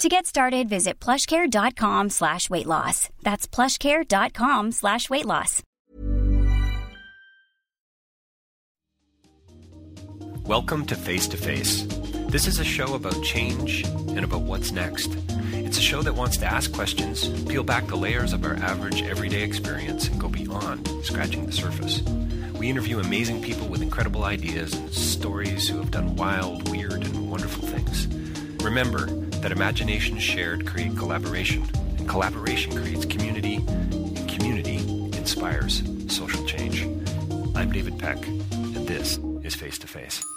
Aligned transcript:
To 0.00 0.08
get 0.08 0.24
started, 0.24 0.66
visit 0.66 0.98
plushcare.com 0.98 2.08
slash 2.08 2.48
weight 2.48 2.64
loss. 2.64 3.10
That's 3.22 3.46
plushcare.com 3.46 4.72
slash 4.72 5.10
weight 5.10 5.26
loss. 5.26 5.62
Welcome 10.46 10.86
to 10.86 10.94
Face 10.94 11.28
to 11.28 11.36
Face. 11.36 11.86
This 12.30 12.46
is 12.46 12.58
a 12.58 12.64
show 12.64 12.94
about 12.94 13.22
change 13.22 13.82
and 13.84 14.24
about 14.24 14.40
what's 14.40 14.72
next. 14.72 15.14
It's 15.52 15.76
a 15.76 15.82
show 15.82 16.00
that 16.00 16.14
wants 16.14 16.38
to 16.38 16.46
ask 16.46 16.72
questions, 16.72 17.28
peel 17.44 17.62
back 17.62 17.86
the 17.86 17.96
layers 17.96 18.32
of 18.32 18.42
our 18.46 18.54
average 18.54 19.02
everyday 19.02 19.42
experience, 19.42 20.08
and 20.08 20.18
go 20.18 20.30
beyond 20.30 20.88
scratching 21.04 21.44
the 21.44 21.52
surface. 21.52 22.00
We 22.54 22.70
interview 22.70 23.00
amazing 23.00 23.42
people 23.42 23.68
with 23.68 23.82
incredible 23.82 24.24
ideas 24.24 24.72
and 24.72 24.90
stories 24.94 25.68
who 25.68 25.76
have 25.76 25.90
done 25.90 26.16
wild, 26.16 26.70
weird, 26.70 27.04
and 27.04 27.30
wonderful 27.30 27.68
things. 27.68 28.06
Remember 28.64 29.06
that 29.40 29.52
imagination 29.52 30.18
shared 30.18 30.66
create 30.66 30.96
collaboration, 30.96 31.66
and 31.98 32.08
collaboration 32.08 32.72
creates 32.76 33.04
community, 33.06 33.56
and 33.56 34.28
community 34.28 34.76
inspires 35.16 35.82
social 36.08 36.44
change. 36.44 36.82
I'm 37.54 37.72
David 37.72 37.98
Peck, 37.98 38.26
and 38.26 38.86
this 38.86 39.18
is 39.42 39.54
Face 39.54 39.78
to 39.78 39.86
Face. 39.86 40.29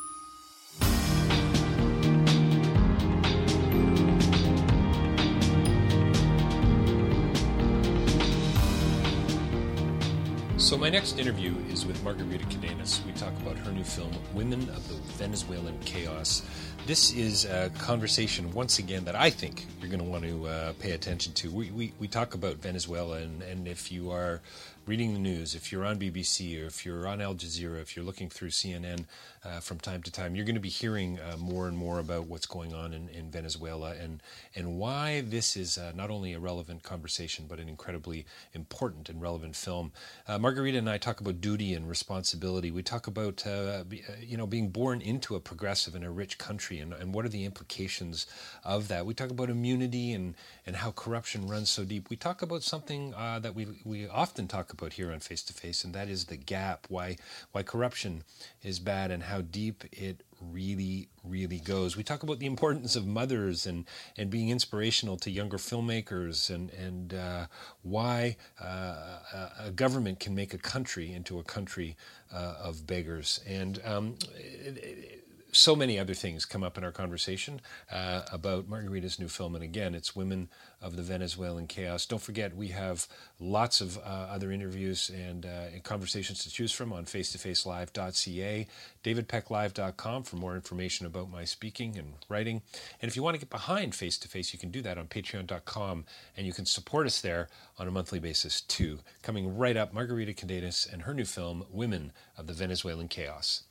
So, 10.74 10.80
my 10.80 10.90
next 10.90 11.20
interview 11.20 11.54
is 11.70 11.86
with 11.86 12.04
Margarita 12.04 12.46
Cadenas. 12.46 13.06
We 13.06 13.12
talk 13.12 13.32
about 13.44 13.60
her 13.60 13.72
new 13.72 13.84
film, 13.84 14.12
Women 14.34 14.62
of 14.70 14.88
the 14.88 14.96
Venezuelan 15.20 15.78
Chaos. 15.86 16.42
This 16.88 17.14
is 17.14 17.46
a 17.46 17.70
conversation, 17.78 18.52
once 18.54 18.80
again, 18.80 19.06
that 19.06 19.16
I 19.16 19.30
think 19.30 19.68
you're 19.80 19.92
going 19.92 20.04
to 20.04 20.10
want 20.10 20.24
to 20.24 20.48
uh, 20.48 20.74
pay 20.80 20.94
attention 20.94 21.32
to. 21.34 21.52
We, 21.52 21.70
we, 21.70 21.94
we 22.00 22.08
talk 22.08 22.34
about 22.34 22.56
Venezuela, 22.56 23.18
and, 23.18 23.44
and 23.44 23.68
if 23.68 23.92
you 23.92 24.10
are 24.10 24.42
reading 24.86 25.14
the 25.14 25.20
news, 25.20 25.56
if 25.56 25.72
you're 25.72 25.86
on 25.86 25.98
BBC 25.98 26.62
or 26.62 26.66
if 26.66 26.86
you're 26.86 27.08
on 27.08 27.22
Al 27.22 27.36
Jazeera, 27.36 27.82
if 27.82 27.96
you're 27.96 28.04
looking 28.04 28.30
through 28.30 28.50
CNN 28.50 29.06
uh, 29.46 29.62
from 29.62 29.80
time 29.80 30.04
to 30.04 30.12
time, 30.12 30.36
you're 30.36 30.46
going 30.46 30.56
to 30.56 30.62
be 30.62 30.70
hearing 30.70 31.20
uh, 31.20 31.38
more 31.38 31.68
and 31.70 31.78
more 31.78 32.00
about 32.00 32.28
what's 32.28 32.46
going 32.46 32.74
on 32.74 32.94
in, 32.94 33.08
in 33.10 33.32
Venezuela 33.32 33.94
and 33.96 34.22
and 34.56 34.78
why 34.78 35.22
this 35.22 35.56
is 35.56 35.78
uh, 35.78 35.94
not 35.96 36.10
only 36.10 36.34
a 36.34 36.40
relevant 36.40 36.84
conversation 36.84 37.46
but 37.48 37.60
an 37.60 37.70
incredibly 37.70 38.26
important 38.54 39.08
and 39.08 39.22
relevant 39.22 39.56
film. 39.56 39.92
Uh, 40.28 40.38
Margarita 40.38 40.78
and 40.78 40.90
I 40.90 40.98
talk 40.98 41.22
about 41.22 41.40
duty 41.40 41.74
and 41.74 41.88
responsibility. 41.88 42.70
We 42.70 42.84
talk 42.84 43.08
about 43.08 43.46
uh, 43.48 43.50
uh, 43.50 43.84
you 44.20 44.36
know 44.36 44.48
being 44.48 44.70
born 44.70 45.00
into 45.00 45.36
a 45.36 45.40
progressive 45.40 45.96
and 45.96 46.04
a 46.04 46.10
rich 46.10 46.38
country 46.38 46.80
and, 46.80 46.92
and 46.94 47.14
what 47.14 47.24
are 47.24 47.30
the 47.30 47.46
implications 47.46 48.28
of 48.66 48.90
that. 48.90 49.06
We 49.06 49.14
talk 49.14 49.30
about 49.30 49.50
immunity 49.50 50.12
and 50.12 50.36
and 50.66 50.76
how 50.76 50.92
corruption 50.92 51.48
runs 51.48 51.70
so 51.70 51.86
deep. 51.86 52.10
We 52.10 52.18
talk 52.18 52.42
about 52.42 52.64
something 52.64 53.12
that 53.12 53.56
we 53.56 53.68
we 53.86 54.10
often 54.10 54.48
talk 54.48 54.73
about 54.74 54.94
here 54.94 55.12
on 55.12 55.20
Face 55.20 55.44
to 55.44 55.54
Face, 55.54 55.84
and 55.84 55.94
that 55.94 56.10
is 56.10 56.26
the 56.26 56.38
gap. 56.38 56.88
Why 56.90 57.18
why 57.52 57.64
corruption 57.64 58.24
is 58.62 58.80
bad 58.80 59.12
and 59.12 59.24
how 59.24 59.42
deep 59.42 59.84
it 59.92 60.24
really 60.42 61.08
really 61.24 61.60
goes. 61.60 61.96
We 61.96 62.04
talk 62.04 62.24
about 62.24 62.40
the 62.40 62.46
importance 62.46 62.96
of 62.96 63.08
mothers 63.08 63.66
and 63.66 63.86
and 64.18 64.30
being 64.30 64.50
inspirational 64.50 65.18
to 65.18 65.32
younger 65.32 65.58
filmmakers 65.58 66.54
and 66.54 66.70
and 66.72 67.14
uh, 67.14 67.46
why 67.82 68.38
uh, 68.62 69.20
a 69.60 69.72
government 69.72 70.20
can 70.20 70.36
make 70.36 70.54
a 70.54 70.58
country 70.58 71.14
into 71.14 71.40
a 71.40 71.44
country 71.44 71.96
uh, 72.34 72.56
of 72.62 72.86
beggars 72.86 73.40
and. 73.48 73.82
Um, 73.86 74.16
it, 74.36 74.78
it, 74.78 75.23
so 75.54 75.76
many 75.76 76.00
other 76.00 76.14
things 76.14 76.46
come 76.46 76.64
up 76.64 76.78
in 76.78 76.84
our 76.84 76.92
conversation 76.92 77.62
uh, 77.92 78.24
about 78.32 78.68
Margarita's 78.68 79.20
new 79.20 79.28
film. 79.28 79.56
And 79.56 79.64
again, 79.64 79.94
it's 79.94 80.16
Women 80.16 80.50
of 80.82 80.96
the 80.96 81.04
Venezuelan 81.04 81.68
Chaos. 81.68 82.06
Don't 82.06 82.22
forget, 82.22 82.56
we 82.56 82.70
have 82.70 83.08
lots 83.40 83.80
of 83.80 83.98
uh, 84.00 84.02
other 84.02 84.52
interviews 84.52 85.10
and, 85.10 85.46
uh, 85.46 85.70
and, 85.74 85.84
conversations 85.84 86.44
to 86.44 86.50
choose 86.50 86.72
from 86.72 86.92
on 86.92 87.06
face2facelive.ca, 87.06 88.68
davidpecklive.com 89.04 90.24
for 90.24 90.36
more 90.36 90.56
information 90.56 91.06
about 91.06 91.30
my 91.30 91.46
speaking 91.46 91.98
and 91.98 92.14
writing. 92.28 92.62
And 93.02 93.10
if 93.10 93.16
you 93.16 93.24
want 93.24 93.36
to 93.36 93.40
get 93.40 93.50
behind 93.50 93.96
Face 93.96 94.18
to 94.20 94.28
Face, 94.28 94.54
you 94.54 94.60
can 94.60 94.72
do 94.72 94.82
that 94.82 94.98
on 94.98 95.08
patreon.com 95.08 96.06
and 96.36 96.48
you 96.48 96.54
can 96.54 96.66
support 96.66 97.06
us 97.06 97.22
there 97.22 97.48
on 97.78 97.88
a 97.88 97.92
monthly 97.92 98.20
basis 98.20 98.62
too. 98.62 99.00
Coming 99.22 99.56
right 99.56 99.78
up, 99.78 99.94
Margarita 99.94 100.34
Cadenas 100.34 100.92
and 100.92 101.04
her 101.04 101.14
new 101.14 101.26
film, 101.26 101.66
Women 101.70 102.12
of 102.38 102.48
the 102.48 102.54
Venezuelan 102.54 103.08
Chaos. 103.08 103.64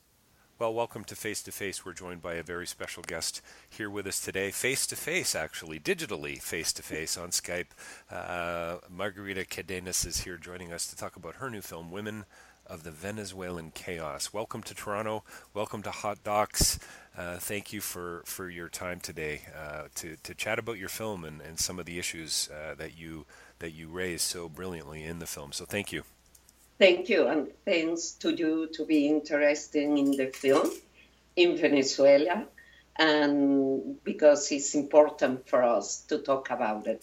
Well, 0.62 0.74
welcome 0.74 1.02
to 1.06 1.16
Face 1.16 1.42
to 1.42 1.50
Face. 1.50 1.84
We're 1.84 1.92
joined 1.92 2.22
by 2.22 2.34
a 2.34 2.44
very 2.44 2.68
special 2.68 3.02
guest 3.02 3.42
here 3.68 3.90
with 3.90 4.06
us 4.06 4.20
today, 4.20 4.52
face 4.52 4.86
to 4.86 4.94
face, 4.94 5.34
actually, 5.34 5.80
digitally 5.80 6.40
face 6.40 6.72
to 6.74 6.84
face 6.84 7.18
on 7.18 7.30
Skype. 7.30 7.70
Uh, 8.08 8.76
Margarita 8.88 9.44
Cadenas 9.44 10.06
is 10.06 10.20
here 10.20 10.36
joining 10.36 10.72
us 10.72 10.86
to 10.86 10.94
talk 10.94 11.16
about 11.16 11.34
her 11.34 11.50
new 11.50 11.62
film, 11.62 11.90
Women 11.90 12.26
of 12.64 12.84
the 12.84 12.92
Venezuelan 12.92 13.72
Chaos. 13.72 14.32
Welcome 14.32 14.62
to 14.62 14.72
Toronto. 14.72 15.24
Welcome 15.52 15.82
to 15.82 15.90
Hot 15.90 16.22
Docs. 16.22 16.78
Uh, 17.18 17.38
thank 17.38 17.72
you 17.72 17.80
for, 17.80 18.22
for 18.24 18.48
your 18.48 18.68
time 18.68 19.00
today 19.00 19.40
uh, 19.60 19.88
to, 19.96 20.14
to 20.22 20.32
chat 20.32 20.60
about 20.60 20.78
your 20.78 20.88
film 20.88 21.24
and, 21.24 21.40
and 21.40 21.58
some 21.58 21.80
of 21.80 21.86
the 21.86 21.98
issues 21.98 22.48
uh, 22.52 22.76
that 22.76 22.96
you 22.96 23.26
that 23.58 23.72
you 23.72 23.88
raise 23.88 24.22
so 24.22 24.48
brilliantly 24.48 25.02
in 25.02 25.18
the 25.18 25.26
film. 25.26 25.50
So 25.50 25.64
thank 25.64 25.90
you. 25.90 26.04
Thank 26.78 27.08
you, 27.08 27.28
and 27.28 27.48
thanks 27.64 28.12
to 28.12 28.34
you 28.34 28.68
to 28.74 28.84
be 28.84 29.06
interested 29.06 29.82
in 29.84 30.10
the 30.16 30.26
film 30.26 30.68
in 31.36 31.56
Venezuela, 31.56 32.46
and 32.96 34.02
because 34.04 34.50
it's 34.50 34.74
important 34.74 35.48
for 35.48 35.62
us 35.62 36.02
to 36.08 36.18
talk 36.18 36.50
about 36.50 36.86
it. 36.86 37.02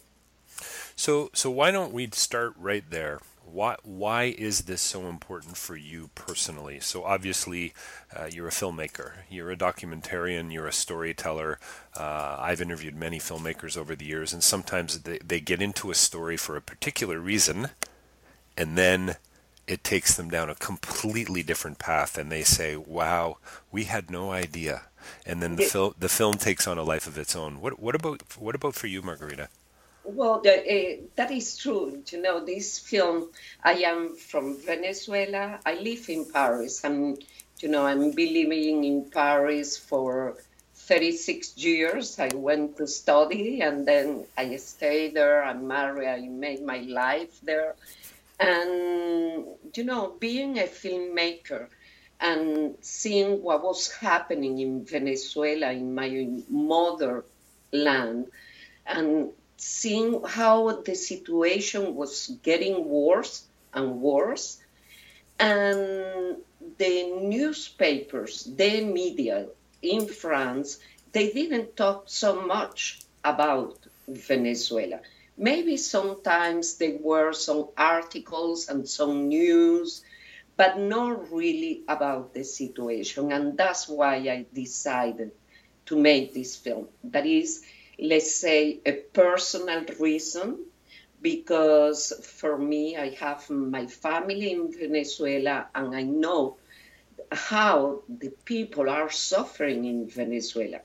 So, 0.95 1.29
so 1.33 1.49
why 1.49 1.71
don't 1.71 1.93
we 1.93 2.09
start 2.11 2.53
right 2.57 2.83
there? 2.89 3.19
Why, 3.45 3.77
why 3.83 4.23
is 4.25 4.63
this 4.63 4.81
so 4.81 5.07
important 5.07 5.57
for 5.57 5.75
you 5.75 6.09
personally? 6.13 6.79
So, 6.81 7.03
obviously, 7.03 7.73
uh, 8.15 8.29
you're 8.31 8.49
a 8.49 8.51
filmmaker, 8.51 9.13
you're 9.29 9.49
a 9.49 9.57
documentarian, 9.57 10.53
you're 10.53 10.67
a 10.67 10.73
storyteller. 10.73 11.57
Uh, 11.97 12.37
I've 12.39 12.61
interviewed 12.61 12.95
many 12.95 13.17
filmmakers 13.17 13.75
over 13.75 13.95
the 13.95 14.05
years, 14.05 14.33
and 14.33 14.43
sometimes 14.43 14.99
they, 14.99 15.19
they 15.19 15.39
get 15.39 15.61
into 15.61 15.89
a 15.89 15.95
story 15.95 16.37
for 16.37 16.57
a 16.57 16.61
particular 16.61 17.19
reason, 17.19 17.69
and 18.55 18.77
then 18.77 19.15
it 19.69 19.83
takes 19.83 20.15
them 20.15 20.31
down 20.31 20.49
a 20.49 20.55
completely 20.55 21.43
different 21.43 21.77
path 21.77 22.17
and 22.17 22.31
they 22.31 22.43
say 22.43 22.75
wow 22.75 23.37
we 23.71 23.83
had 23.83 24.09
no 24.09 24.31
idea. 24.31 24.81
And 25.25 25.41
then 25.41 25.55
the 25.55 25.63
film 25.63 25.93
the 25.99 26.09
film 26.09 26.35
takes 26.37 26.67
on 26.67 26.77
a 26.77 26.83
life 26.83 27.05
of 27.05 27.17
its 27.17 27.35
own. 27.35 27.61
What 27.61 27.79
what 27.79 27.93
about 27.93 28.23
what 28.37 28.55
about 28.55 28.73
for 28.73 28.87
you 28.87 29.01
margarita? 29.03 29.47
Well 30.03 30.41
the, 30.41 30.53
uh, 30.75 31.01
that 31.17 31.31
is 31.31 31.55
true. 31.55 32.01
You 32.11 32.21
know 32.21 32.43
this 32.43 32.79
film 32.79 33.29
i 33.63 33.75
am 33.91 34.15
from 34.15 34.57
venezuela. 34.57 35.59
I 35.63 35.75
live 35.75 36.09
in 36.09 36.25
paris 36.25 36.83
and 36.83 37.23
you 37.61 37.69
know 37.69 37.85
i'm 37.85 38.11
been 38.11 38.33
living 38.33 38.83
in 38.83 39.11
paris 39.11 39.77
for 39.77 40.35
36 40.73 41.57
years. 41.57 42.17
I 42.17 42.29
went 42.33 42.77
to 42.77 42.87
study 42.87 43.61
and 43.61 43.87
then 43.87 44.25
i 44.35 44.55
stayed 44.55 45.13
there. 45.13 45.43
I'm 45.43 45.67
married. 45.67 46.07
I 46.07 46.21
made 46.27 46.63
my 46.65 46.79
life 46.79 47.39
there 47.43 47.75
and, 48.39 49.45
you 49.75 49.83
know, 49.83 50.15
being 50.19 50.57
a 50.59 50.63
filmmaker 50.63 51.67
and 52.19 52.75
seeing 52.81 53.41
what 53.41 53.63
was 53.63 53.91
happening 53.91 54.59
in 54.59 54.85
Venezuela, 54.85 55.71
in 55.71 55.93
my 55.93 56.27
motherland, 56.49 58.27
and 58.85 59.29
seeing 59.57 60.23
how 60.23 60.81
the 60.81 60.95
situation 60.95 61.95
was 61.95 62.31
getting 62.43 62.85
worse 62.85 63.43
and 63.73 64.01
worse. 64.01 64.59
And 65.39 66.37
the 66.77 67.11
newspapers, 67.21 68.43
the 68.43 68.83
media 68.83 69.47
in 69.81 70.07
France, 70.07 70.79
they 71.11 71.31
didn't 71.31 71.77
talk 71.77 72.03
so 72.07 72.41
much 72.41 73.01
about 73.23 73.77
Venezuela. 74.07 74.99
Maybe 75.39 75.77
sometimes 75.77 76.75
there 76.75 76.97
were 76.99 77.31
some 77.31 77.69
articles 77.77 78.67
and 78.67 78.87
some 78.87 79.29
news, 79.29 80.03
but 80.57 80.77
not 80.77 81.31
really 81.31 81.83
about 81.87 82.33
the 82.33 82.43
situation. 82.43 83.31
And 83.31 83.57
that's 83.57 83.87
why 83.87 84.15
I 84.15 84.45
decided 84.53 85.31
to 85.85 85.97
make 85.97 86.33
this 86.33 86.57
film. 86.57 86.89
That 87.05 87.25
is, 87.25 87.63
let's 87.97 88.35
say, 88.35 88.81
a 88.85 88.91
personal 88.91 89.85
reason, 89.97 90.65
because 91.21 92.11
for 92.21 92.57
me, 92.57 92.97
I 92.97 93.11
have 93.11 93.49
my 93.49 93.87
family 93.87 94.51
in 94.51 94.73
Venezuela 94.73 95.67
and 95.73 95.95
I 95.95 96.03
know 96.03 96.57
how 97.31 98.03
the 98.09 98.31
people 98.43 98.89
are 98.89 99.09
suffering 99.09 99.85
in 99.85 100.09
Venezuela. 100.09 100.81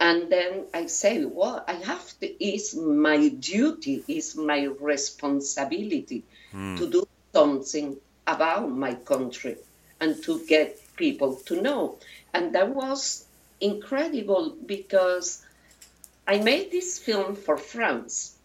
And 0.00 0.30
then 0.30 0.64
I 0.72 0.86
say, 0.86 1.24
well, 1.24 1.64
I 1.66 1.72
have 1.72 2.18
to, 2.20 2.44
it's 2.44 2.74
my 2.74 3.28
duty, 3.28 4.04
it's 4.06 4.36
my 4.36 4.64
responsibility 4.80 6.22
mm. 6.54 6.78
to 6.78 6.88
do 6.88 7.08
something 7.32 7.96
about 8.26 8.70
my 8.70 8.94
country 8.94 9.56
and 10.00 10.22
to 10.22 10.44
get 10.46 10.78
people 10.96 11.36
to 11.46 11.60
know. 11.60 11.98
And 12.32 12.54
that 12.54 12.74
was 12.74 13.26
incredible 13.60 14.56
because 14.64 15.44
I 16.26 16.38
made 16.38 16.70
this 16.70 16.98
film 16.98 17.34
for 17.34 17.56
France. 17.56 18.36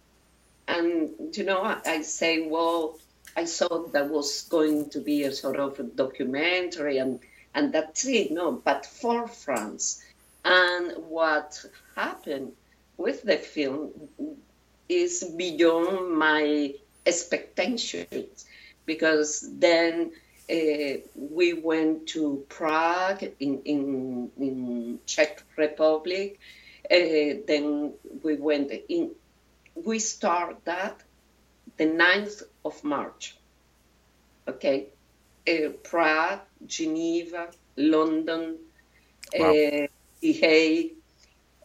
And, 0.68 1.36
you 1.38 1.44
know, 1.44 1.62
I 1.86 2.02
say, 2.02 2.48
well, 2.48 2.98
I 3.36 3.46
thought 3.46 3.94
that 3.94 4.10
was 4.10 4.44
going 4.44 4.90
to 4.92 5.00
be 5.00 5.24
a 5.24 5.32
sort 5.32 5.60
of 5.60 5.80
a 5.80 5.84
documentary 5.84 6.98
and, 6.98 7.20
and 7.54 7.74
that's 7.74 8.06
it. 8.06 8.32
No, 8.32 8.54
but 8.54 8.86
for 8.86 9.28
France. 9.28 10.04
And 10.44 10.94
what 11.08 11.64
happened 11.96 12.54
with 12.98 13.24
the 13.24 13.38
film 13.38 13.92
is 14.90 15.24
beyond 15.24 16.18
my 16.18 16.74
expectations 17.06 18.46
because 18.86 19.48
then 19.58 20.12
uh, 20.50 20.98
we 21.16 21.54
went 21.54 22.08
to 22.08 22.46
Prague 22.50 23.24
in, 23.40 23.62
in, 23.64 24.32
in 24.38 25.00
Czech 25.06 25.44
Republic. 25.58 26.40
Uh, 26.92 27.40
then 27.48 27.94
we 28.24 28.36
went 28.36 28.72
in, 28.90 29.12
we 29.76 30.00
start 30.00 30.58
that 30.66 31.02
the 31.78 31.86
9th 31.86 32.44
of 32.66 32.84
March. 32.84 33.38
Okay. 34.48 34.88
Uh, 35.48 35.70
Prague, 35.84 36.42
Geneva, 36.66 37.50
London, 37.76 38.58
wow. 39.34 39.88
Uh, 40.24 40.32
The 40.32 40.94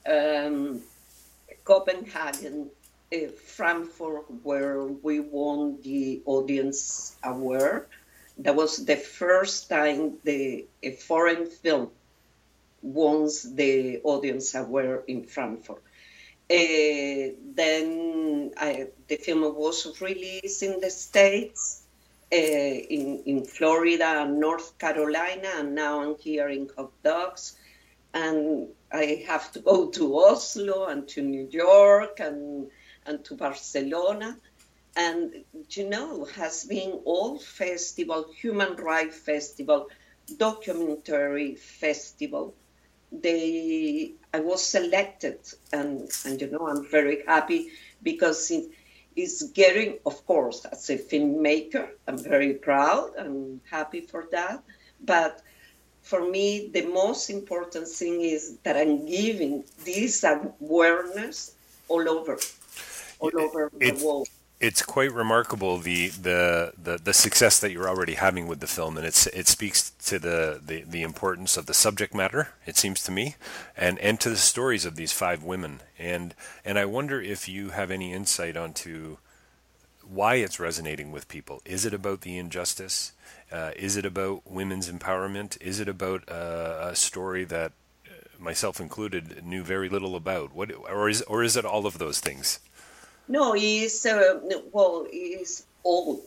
um, 0.06 0.82
Copenhagen, 1.64 2.70
uh, 3.12 3.28
Frankfurt, 3.44 4.24
where 4.42 4.84
we 4.84 5.20
won 5.20 5.80
the 5.82 6.22
audience 6.24 7.16
award. 7.22 7.86
That 8.38 8.54
was 8.54 8.84
the 8.84 8.96
first 8.96 9.68
time 9.68 10.18
the 10.24 10.66
a 10.82 10.92
foreign 10.92 11.46
film 11.46 11.90
won 12.82 13.28
the 13.54 14.00
audience 14.04 14.54
award 14.54 15.04
in 15.08 15.24
Frankfurt. 15.24 15.82
Uh, 16.50 17.34
then 17.54 18.52
I, 18.56 18.88
the 19.08 19.16
film 19.16 19.42
was 19.42 20.00
released 20.00 20.62
in 20.62 20.80
the 20.80 20.90
States, 20.90 21.82
uh, 22.32 22.36
in, 22.36 23.22
in 23.26 23.44
Florida 23.44 24.22
and 24.22 24.40
North 24.40 24.78
Carolina, 24.78 25.48
and 25.56 25.74
now 25.74 26.00
I'm 26.00 26.16
here 26.16 26.48
in 26.48 26.70
Hot 26.76 26.92
Docs 27.02 27.56
and 28.14 28.68
I 28.92 29.24
have 29.26 29.52
to 29.52 29.60
go 29.60 29.88
to 29.90 30.18
Oslo 30.18 30.86
and 30.86 31.06
to 31.08 31.22
New 31.22 31.48
York 31.50 32.20
and 32.20 32.70
and 33.06 33.24
to 33.24 33.34
Barcelona. 33.34 34.38
And 34.96 35.44
you 35.70 35.88
know, 35.88 36.24
has 36.24 36.64
been 36.64 37.00
all 37.04 37.38
festival, 37.38 38.26
human 38.36 38.76
rights 38.76 39.18
festival, 39.18 39.88
documentary 40.36 41.54
festival. 41.54 42.54
They 43.12 44.14
I 44.34 44.40
was 44.40 44.64
selected 44.64 45.38
and, 45.72 46.10
and 46.24 46.40
you 46.40 46.50
know 46.50 46.68
I'm 46.68 46.86
very 46.90 47.24
happy 47.26 47.68
because 48.02 48.50
it 48.50 48.70
is 49.16 49.50
getting 49.54 49.98
of 50.04 50.26
course 50.26 50.64
as 50.64 50.90
a 50.90 50.98
filmmaker, 50.98 51.88
I'm 52.06 52.18
very 52.18 52.54
proud 52.54 53.14
and 53.16 53.60
happy 53.70 54.00
for 54.00 54.26
that. 54.32 54.62
But 55.00 55.42
for 56.08 56.26
me, 56.26 56.70
the 56.72 56.86
most 56.86 57.28
important 57.28 57.86
thing 57.86 58.22
is 58.22 58.56
that 58.62 58.78
I'm 58.78 59.04
giving 59.04 59.62
this 59.84 60.24
awareness 60.24 61.52
all 61.86 62.08
over, 62.08 62.38
all 63.20 63.38
over 63.38 63.70
the 63.78 63.92
world. 64.02 64.26
It's 64.58 64.80
quite 64.80 65.12
remarkable 65.12 65.76
the, 65.76 66.08
the, 66.08 66.72
the, 66.82 66.96
the, 66.96 67.12
success 67.12 67.60
that 67.60 67.72
you're 67.72 67.90
already 67.90 68.14
having 68.14 68.46
with 68.46 68.60
the 68.60 68.66
film, 68.66 68.96
and 68.96 69.04
it's 69.04 69.26
it 69.26 69.46
speaks 69.48 69.90
to 70.06 70.18
the, 70.18 70.60
the, 70.64 70.82
the 70.82 71.02
importance 71.02 71.58
of 71.58 71.66
the 71.66 71.74
subject 71.74 72.14
matter. 72.14 72.48
It 72.64 72.78
seems 72.78 73.02
to 73.04 73.12
me, 73.12 73.36
and 73.76 73.98
and 73.98 74.18
to 74.20 74.30
the 74.30 74.36
stories 74.36 74.86
of 74.86 74.96
these 74.96 75.12
five 75.12 75.44
women, 75.44 75.80
and 75.98 76.34
and 76.64 76.78
I 76.78 76.86
wonder 76.86 77.20
if 77.20 77.48
you 77.50 77.70
have 77.70 77.90
any 77.90 78.14
insight 78.14 78.56
onto 78.56 79.18
why 80.08 80.36
it's 80.36 80.58
resonating 80.58 81.12
with 81.12 81.28
people. 81.28 81.60
Is 81.66 81.84
it 81.84 81.92
about 81.92 82.22
the 82.22 82.38
injustice? 82.38 83.12
Uh, 83.50 83.70
is 83.76 83.96
it 83.96 84.04
about 84.04 84.42
women's 84.44 84.90
empowerment? 84.90 85.60
Is 85.60 85.80
it 85.80 85.88
about 85.88 86.28
uh, 86.30 86.90
a 86.90 86.96
story 86.96 87.44
that 87.44 87.72
uh, 88.06 88.10
myself 88.38 88.80
included 88.80 89.44
knew 89.44 89.62
very 89.62 89.88
little 89.88 90.14
about? 90.16 90.54
What, 90.54 90.70
or 90.72 91.08
is, 91.08 91.22
or 91.22 91.42
is 91.42 91.56
it 91.56 91.64
all 91.64 91.86
of 91.86 91.98
those 91.98 92.20
things? 92.20 92.60
No, 93.26 93.54
it's 93.56 94.06
uh, 94.06 94.40
well, 94.72 95.06
it's 95.10 95.66
all, 95.82 96.24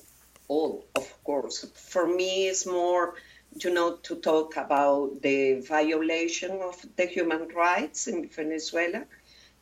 all 0.48 0.86
of 0.96 1.24
course. 1.24 1.66
For 1.76 2.08
me, 2.08 2.48
it's 2.48 2.66
more, 2.66 3.16
you 3.64 3.74
know, 3.74 3.98
to 4.04 4.16
talk 4.16 4.58
about 4.58 5.22
the 5.22 5.62
violation 5.62 6.52
of 6.62 6.84
the 6.96 7.06
human 7.06 7.50
rights 7.50 8.08
in 8.08 8.30
Venezuela, 8.30 9.06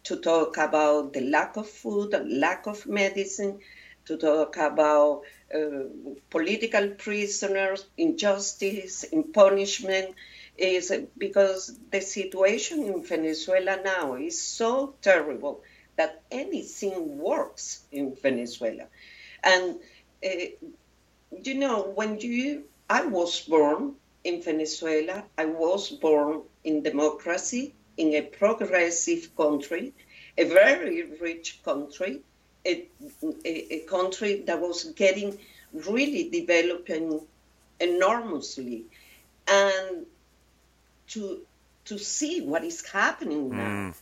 to 0.03 0.17
talk 0.17 0.57
about 0.57 1.13
the 1.13 1.21
lack 1.21 1.57
of 1.57 1.69
food, 1.69 2.13
lack 2.25 2.67
of 2.67 2.85
medicine, 2.87 3.59
to 4.05 4.17
talk 4.17 4.57
about 4.57 5.23
political 6.29 6.89
prisoners, 6.89 7.85
injustice, 7.97 9.03
in 9.03 9.23
punishment, 9.23 10.15
is 10.57 10.93
because 11.17 11.77
the 11.91 12.01
situation 12.01 12.83
in 12.83 13.03
Venezuela 13.03 13.79
now 13.83 14.15
is 14.15 14.41
so 14.41 14.95
terrible 15.01 15.61
that 15.95 16.21
anything 16.31 17.17
works 17.17 17.83
in 17.91 18.15
Venezuela. 18.15 18.85
And, 19.43 19.79
uh, 20.25 20.29
you 21.43 21.55
know, 21.55 21.91
when 21.95 22.19
you, 22.19 22.65
I 22.89 23.05
was 23.05 23.41
born 23.41 23.95
in 24.23 24.41
Venezuela, 24.41 25.23
I 25.37 25.45
was 25.45 25.89
born 25.89 26.41
in 26.63 26.83
democracy, 26.83 27.73
in 27.97 28.13
a 28.13 28.21
progressive 28.21 29.35
country, 29.35 29.93
a 30.37 30.45
very 30.45 31.03
rich 31.19 31.61
country, 31.63 32.21
a, 32.65 32.87
a, 33.45 33.79
country 33.87 34.43
that 34.45 34.59
was 34.59 34.83
getting 34.95 35.37
really 35.73 36.29
developing 36.29 37.21
enormously. 37.79 38.85
And 39.47 40.05
to 41.07 41.41
to 41.85 41.97
see 41.97 42.41
what 42.41 42.63
is 42.63 42.85
happening 42.85 43.49
now 43.49 43.57
mm. 43.57 43.93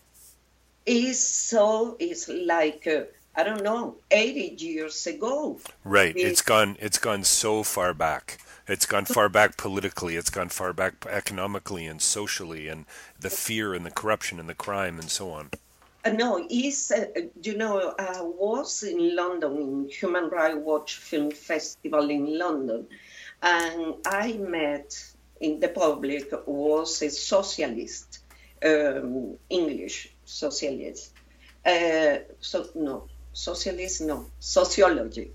is 0.85 1.25
so 1.25 1.95
is 1.99 2.27
like 2.27 2.85
uh, 2.87 3.03
I 3.35 3.43
don't 3.43 3.63
know 3.63 3.95
80 4.11 4.57
years 4.65 5.07
ago. 5.07 5.59
Right. 5.85 6.15
It, 6.15 6.21
it's 6.21 6.41
gone 6.41 6.75
it's 6.79 6.97
gone 6.97 7.23
so 7.23 7.63
far 7.63 7.93
back. 7.93 8.39
It's 8.67 8.85
gone 8.85 9.05
far 9.05 9.29
back 9.29 9.55
politically. 9.55 10.17
It's 10.17 10.29
gone 10.29 10.49
far 10.49 10.73
back 10.73 11.05
economically 11.09 11.85
and 11.85 12.01
socially 12.01 12.67
and 12.67 12.85
the 13.17 13.29
fear 13.29 13.73
and 13.73 13.85
the 13.85 13.91
corruption 13.91 14.39
and 14.39 14.49
the 14.49 14.55
crime 14.55 14.99
and 14.99 15.09
so 15.09 15.31
on 15.31 15.51
uh, 16.07 16.11
no, 16.13 16.45
he's, 16.49 16.91
uh, 16.91 17.05
you 17.41 17.57
know 17.57 17.93
I 17.97 18.21
was 18.21 18.83
in 18.83 19.15
London 19.15 19.57
in 19.57 19.89
Human 19.89 20.29
Rights 20.29 20.57
Watch 20.57 20.97
Film 20.97 21.31
Festival 21.31 22.09
in 22.09 22.37
London, 22.37 22.87
and 23.41 23.95
I 24.05 24.33
met 24.33 25.13
in 25.39 25.59
the 25.59 25.69
public 25.69 26.31
was 26.47 27.01
a 27.01 27.09
socialist, 27.09 28.19
um, 28.63 29.37
English 29.49 30.13
socialist. 30.25 31.13
Uh, 31.65 32.19
so 32.39 32.67
no, 32.75 33.07
socialist, 33.33 34.01
no, 34.01 34.25
sociology. 34.39 35.31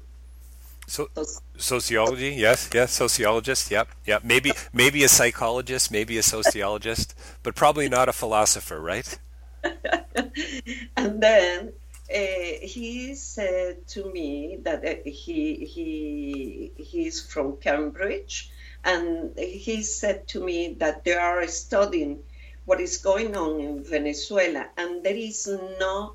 So, 0.89 1.09
sociology, 1.57 2.35
yes, 2.37 2.69
yes, 2.75 2.93
sociologist, 2.93 3.71
yep, 3.71 3.89
yep. 4.05 4.25
Maybe, 4.25 4.53
maybe 4.73 5.05
a 5.05 5.09
psychologist, 5.09 5.93
maybe 5.93 6.19
a 6.19 6.23
sociologist, 6.23 7.15
but 7.43 7.55
probably 7.55 7.89
not 7.89 8.09
a 8.09 8.13
philosopher, 8.13 8.81
right? 8.81 9.19
and 10.97 11.23
then 11.23 11.73
uh, 12.13 12.53
he 12.63 13.15
said 13.15 13.87
to 13.89 14.11
me 14.13 14.59
that 14.63 14.85
uh, 14.85 14.95
he 15.05 15.65
he 15.65 16.73
he's 16.77 17.21
from 17.21 17.57
Cambridge, 17.57 18.51
and 18.85 19.39
he 19.39 19.83
said 19.83 20.27
to 20.29 20.45
me 20.45 20.75
that 20.79 21.05
they 21.05 21.15
are 21.15 21.47
studying 21.47 22.19
what 22.65 22.81
is 22.81 22.99
going 22.99 23.37
on 23.37 23.61
in 23.61 23.85
Venezuela, 23.85 24.67
and 24.77 25.03
there 25.03 25.17
is 25.17 25.49
no 25.81 26.15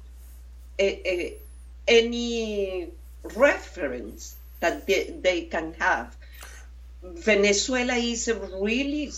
uh, 0.80 0.86
any 1.88 2.90
reference 3.36 4.36
that 4.60 4.86
they, 4.88 5.16
they 5.22 5.42
can 5.42 5.74
have. 5.80 6.16
Venezuela 7.04 7.94
is 7.94 8.28
a 8.28 8.36
really, 8.60 9.12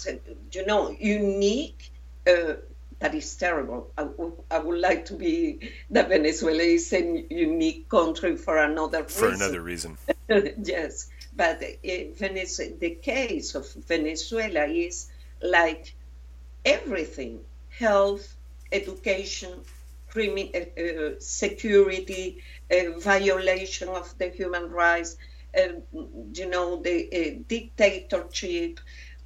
you 0.51 0.65
know, 0.65 0.95
unique. 0.99 1.89
Uh, 2.27 2.53
that 2.99 3.15
is 3.15 3.35
terrible. 3.35 3.91
I, 3.97 4.07
I 4.51 4.59
would 4.59 4.79
like 4.79 5.05
to 5.05 5.15
be 5.15 5.71
that 5.89 6.09
Venezuela 6.09 6.61
is 6.61 6.91
a 6.93 7.25
unique 7.29 7.89
country 7.89 8.35
for 8.35 8.57
another 8.57 9.03
for 9.05 9.29
reason. 9.29 9.41
another 9.41 9.61
reason. 9.61 9.97
yes, 10.63 11.09
but 11.35 11.63
uh, 11.63 11.67
Venezuela, 12.15 12.75
the 12.77 12.91
case 12.95 13.55
of 13.55 13.71
Venezuela 13.87 14.65
is 14.65 15.09
like 15.41 15.95
everything: 16.65 17.39
health, 17.69 18.35
education, 18.71 19.61
crimin- 20.09 20.51
uh, 20.53 20.81
uh, 20.81 21.11
security, 21.19 22.43
uh, 22.69 22.99
violation 22.99 23.87
of 23.87 24.13
the 24.17 24.27
human 24.29 24.69
rights, 24.69 25.15
uh, 25.57 25.69
you 26.33 26.49
know, 26.49 26.81
the 26.81 27.07
uh, 27.13 27.43
dictatorship, 27.47 28.79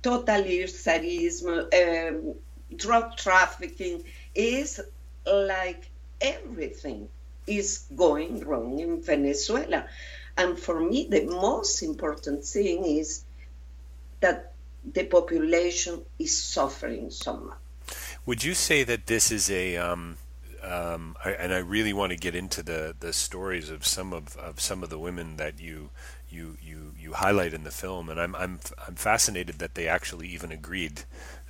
totalitarianism, 0.03 1.73
um, 1.73 2.35
drug 2.77 3.17
trafficking 3.17 4.03
is 4.35 4.81
like 5.25 5.89
everything 6.21 7.09
is 7.47 7.85
going 7.95 8.45
wrong 8.45 8.79
in 8.79 9.01
Venezuela. 9.01 9.85
And 10.37 10.57
for 10.57 10.79
me, 10.79 11.07
the 11.09 11.25
most 11.25 11.83
important 11.83 12.43
thing 12.43 12.85
is 12.85 13.23
that 14.21 14.53
the 14.83 15.05
population 15.05 16.01
is 16.17 16.37
suffering 16.41 17.11
so 17.11 17.37
much. 17.37 17.57
Would 18.25 18.43
you 18.43 18.53
say 18.53 18.83
that 18.83 19.05
this 19.07 19.31
is 19.31 19.51
a 19.51 19.77
um, 19.77 20.17
um, 20.63 21.15
I, 21.23 21.31
and 21.31 21.53
I 21.53 21.59
really 21.59 21.93
want 21.93 22.11
to 22.11 22.17
get 22.17 22.35
into 22.35 22.63
the, 22.63 22.95
the 22.97 23.11
stories 23.11 23.69
of 23.69 23.85
some 23.85 24.13
of, 24.13 24.37
of 24.37 24.61
some 24.61 24.81
of 24.81 24.89
the 24.89 24.97
women 24.97 25.37
that 25.37 25.59
you 25.59 25.89
you 26.29 26.57
you 26.63 26.93
you 26.99 27.13
highlight 27.13 27.53
in 27.53 27.63
the 27.63 27.71
film, 27.71 28.09
and 28.09 28.19
I'm 28.19 28.35
I'm 28.35 28.59
I'm 28.87 28.95
fascinated 28.95 29.59
that 29.59 29.75
they 29.75 29.87
actually 29.87 30.27
even 30.29 30.51
agreed 30.51 31.03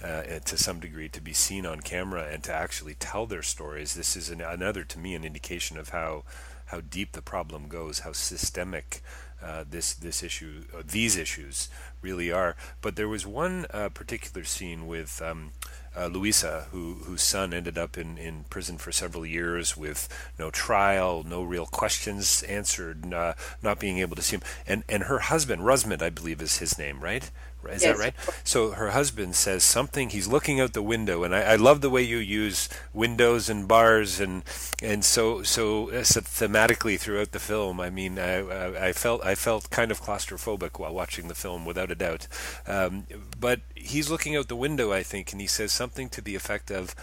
uh, 0.03 0.39
to 0.39 0.57
some 0.57 0.79
degree 0.79 1.09
to 1.09 1.21
be 1.21 1.33
seen 1.33 1.65
on 1.65 1.79
camera 1.79 2.27
and 2.31 2.43
to 2.43 2.53
actually 2.53 2.95
tell 2.95 3.25
their 3.25 3.41
stories. 3.41 3.93
This 3.93 4.15
is 4.15 4.29
an, 4.29 4.41
another 4.41 4.83
to 4.83 4.99
me 4.99 5.15
an 5.15 5.23
indication 5.23 5.77
of 5.77 5.89
how 5.89 6.23
how 6.67 6.81
deep 6.81 7.11
the 7.11 7.21
problem 7.21 7.67
goes, 7.67 7.99
how 7.99 8.13
systemic 8.13 9.01
uh, 9.43 9.63
this 9.69 9.93
this 9.93 10.23
issue, 10.23 10.63
uh, 10.73 10.81
these 10.85 11.17
issues 11.17 11.69
really 12.01 12.31
are. 12.31 12.55
But 12.81 12.95
there 12.95 13.09
was 13.09 13.27
one 13.27 13.65
uh, 13.71 13.89
particular 13.89 14.45
scene 14.45 14.87
with 14.87 15.21
um, 15.21 15.51
uh, 15.95 16.07
Luisa, 16.07 16.67
who 16.71 16.95
whose 17.05 17.21
son 17.21 17.53
ended 17.53 17.77
up 17.77 17.97
in, 17.97 18.17
in 18.17 18.45
prison 18.49 18.77
for 18.77 18.91
several 18.91 19.25
years 19.25 19.75
with 19.75 20.07
no 20.39 20.49
trial, 20.49 21.23
no 21.27 21.43
real 21.43 21.65
questions 21.65 22.41
answered, 22.43 23.13
uh, 23.13 23.33
not 23.61 23.79
being 23.79 23.99
able 23.99 24.15
to 24.15 24.21
see 24.21 24.37
him, 24.37 24.43
and 24.65 24.83
and 24.87 25.03
her 25.03 25.19
husband, 25.19 25.63
Rusmid, 25.63 26.01
I 26.01 26.09
believe 26.09 26.41
is 26.41 26.57
his 26.57 26.77
name, 26.77 27.01
right? 27.01 27.29
Is 27.71 27.83
yes. 27.83 27.97
that 27.97 28.03
right? 28.03 28.13
So 28.43 28.71
her 28.71 28.91
husband 28.91 29.35
says 29.35 29.63
something. 29.63 30.09
He's 30.09 30.27
looking 30.27 30.59
out 30.59 30.73
the 30.73 30.81
window, 30.81 31.23
and 31.23 31.35
I, 31.35 31.41
I, 31.41 31.55
love 31.55 31.81
the 31.81 31.89
way 31.89 32.01
you 32.01 32.17
use 32.17 32.69
windows 32.93 33.49
and 33.49 33.67
bars, 33.67 34.19
and 34.19 34.43
and 34.81 35.03
so 35.05 35.43
so, 35.43 35.89
uh, 35.91 36.03
so 36.03 36.21
thematically 36.21 36.99
throughout 36.99 37.31
the 37.31 37.39
film. 37.39 37.79
I 37.79 37.89
mean, 37.89 38.19
I, 38.19 38.87
I, 38.87 38.93
felt 38.93 39.23
I 39.25 39.35
felt 39.35 39.69
kind 39.69 39.91
of 39.91 40.01
claustrophobic 40.01 40.79
while 40.79 40.93
watching 40.93 41.27
the 41.27 41.35
film, 41.35 41.65
without 41.65 41.91
a 41.91 41.95
doubt. 41.95 42.27
Um, 42.67 43.07
but 43.39 43.61
he's 43.75 44.09
looking 44.09 44.35
out 44.35 44.47
the 44.47 44.55
window, 44.55 44.91
I 44.91 45.03
think, 45.03 45.31
and 45.31 45.41
he 45.41 45.47
says 45.47 45.71
something 45.71 46.09
to 46.09 46.21
the 46.21 46.35
effect 46.35 46.71
of, 46.71 46.95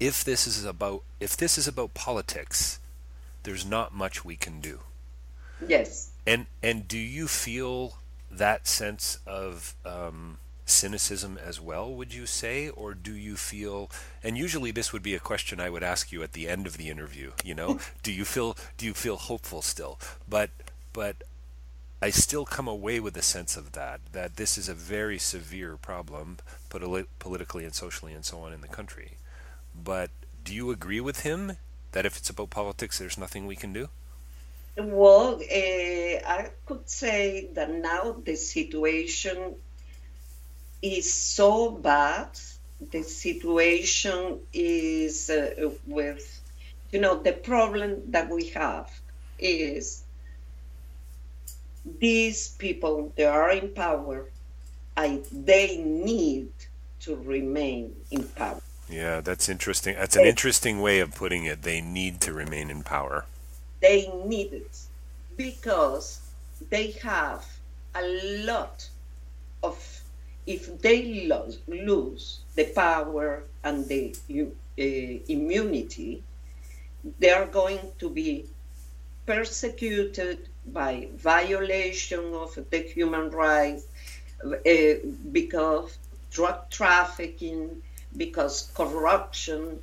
"If 0.00 0.24
this 0.24 0.46
is 0.46 0.64
about 0.64 1.02
if 1.20 1.36
this 1.36 1.58
is 1.58 1.68
about 1.68 1.94
politics, 1.94 2.80
there's 3.44 3.64
not 3.64 3.94
much 3.94 4.24
we 4.24 4.36
can 4.36 4.60
do." 4.60 4.80
Yes. 5.66 6.10
And 6.26 6.46
and 6.62 6.88
do 6.88 6.98
you 6.98 7.28
feel 7.28 7.98
that 8.38 8.66
sense 8.66 9.18
of 9.26 9.74
um, 9.84 10.38
cynicism 10.64 11.38
as 11.38 11.60
well, 11.60 11.92
would 11.92 12.12
you 12.12 12.26
say? 12.26 12.68
Or 12.68 12.94
do 12.94 13.14
you 13.14 13.36
feel, 13.36 13.90
and 14.22 14.36
usually 14.36 14.70
this 14.70 14.92
would 14.92 15.02
be 15.02 15.14
a 15.14 15.20
question 15.20 15.60
I 15.60 15.70
would 15.70 15.82
ask 15.82 16.12
you 16.12 16.22
at 16.22 16.32
the 16.32 16.48
end 16.48 16.66
of 16.66 16.76
the 16.76 16.90
interview, 16.90 17.32
you 17.44 17.54
know, 17.54 17.78
do 18.02 18.12
you 18.12 18.24
feel, 18.24 18.56
do 18.76 18.86
you 18.86 18.94
feel 18.94 19.16
hopeful 19.16 19.62
still? 19.62 19.98
But, 20.28 20.50
but 20.92 21.16
I 22.02 22.10
still 22.10 22.44
come 22.44 22.68
away 22.68 23.00
with 23.00 23.16
a 23.16 23.22
sense 23.22 23.56
of 23.56 23.72
that, 23.72 24.00
that 24.12 24.36
this 24.36 24.58
is 24.58 24.68
a 24.68 24.74
very 24.74 25.18
severe 25.18 25.76
problem 25.76 26.38
politi- 26.68 27.06
politically 27.18 27.64
and 27.64 27.74
socially 27.74 28.12
and 28.12 28.24
so 28.24 28.40
on 28.40 28.52
in 28.52 28.60
the 28.60 28.68
country. 28.68 29.12
But 29.74 30.10
do 30.44 30.54
you 30.54 30.70
agree 30.70 31.00
with 31.00 31.20
him 31.20 31.56
that 31.92 32.06
if 32.06 32.16
it's 32.16 32.30
about 32.30 32.50
politics, 32.50 32.98
there's 32.98 33.18
nothing 33.18 33.46
we 33.46 33.56
can 33.56 33.72
do? 33.72 33.88
Well, 34.76 35.40
uh, 35.40 36.16
I 36.28 36.50
could 36.66 36.88
say 36.88 37.48
that 37.54 37.70
now 37.72 38.16
the 38.24 38.36
situation 38.36 39.54
is 40.82 41.12
so 41.12 41.70
bad. 41.70 42.28
The 42.90 43.02
situation 43.02 44.40
is 44.52 45.30
uh, 45.30 45.70
with, 45.86 46.40
you 46.92 47.00
know, 47.00 47.22
the 47.22 47.32
problem 47.32 48.10
that 48.10 48.28
we 48.28 48.48
have 48.50 48.90
is 49.38 50.04
these 51.98 52.48
people, 52.48 53.14
they 53.16 53.24
are 53.24 53.50
in 53.50 53.70
power, 53.70 54.26
I, 54.94 55.22
they 55.32 55.78
need 55.78 56.50
to 57.00 57.16
remain 57.16 57.96
in 58.10 58.24
power. 58.24 58.60
Yeah, 58.90 59.22
that's 59.22 59.48
interesting. 59.48 59.96
That's 59.96 60.16
an 60.16 60.26
interesting 60.26 60.80
way 60.82 61.00
of 61.00 61.14
putting 61.14 61.44
it. 61.44 61.62
They 61.62 61.80
need 61.80 62.20
to 62.22 62.32
remain 62.34 62.70
in 62.70 62.82
power 62.82 63.24
they 63.86 64.00
need 64.24 64.52
it 64.52 64.76
because 65.36 66.06
they 66.70 66.90
have 67.10 67.44
a 67.94 68.04
lot 68.50 68.88
of 69.62 69.76
if 70.46 70.62
they 70.80 71.26
lose, 71.30 71.58
lose 71.68 72.40
the 72.56 72.64
power 72.84 73.42
and 73.64 73.86
the 73.88 74.02
uh, 74.30 75.32
immunity 75.36 76.22
they 77.20 77.30
are 77.30 77.46
going 77.46 77.80
to 77.98 78.10
be 78.10 78.44
persecuted 79.24 80.38
by 80.66 81.08
violation 81.16 82.24
of 82.34 82.58
the 82.70 82.78
human 82.78 83.30
rights 83.30 83.84
uh, 84.44 84.94
because 85.32 85.98
drug 86.30 86.58
trafficking 86.70 87.82
because 88.16 88.70
corruption. 88.74 89.78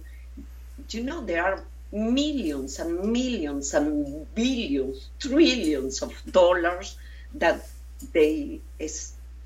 You 0.90 1.04
know 1.04 1.26
there 1.26 1.44
are 1.46 1.64
millions 1.94 2.80
and 2.80 3.12
millions 3.12 3.74
and 3.74 4.26
billions, 4.34 5.10
trillions 5.20 6.02
of 6.02 6.12
dollars 6.32 6.98
that 7.36 7.66
they 8.12 8.60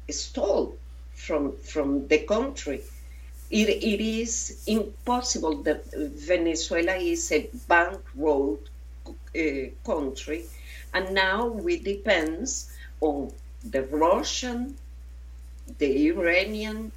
stole 0.10 0.78
from, 1.14 1.58
from 1.58 2.08
the 2.08 2.20
country. 2.20 2.82
It, 3.52 3.70
it 3.70 4.02
is 4.02 4.64
impossible 4.66 5.64
that 5.64 5.86
Venezuela 5.94 6.96
is 6.96 7.32
a 7.32 7.50
bankrupt 7.68 8.70
uh, 9.08 9.42
country, 9.86 10.46
and 10.94 11.14
now 11.14 11.48
we 11.48 11.80
depend 11.80 12.48
on 13.02 13.32
the 13.64 13.84
Russian, 13.84 14.76
the 15.78 16.08
Iranian, 16.08 16.92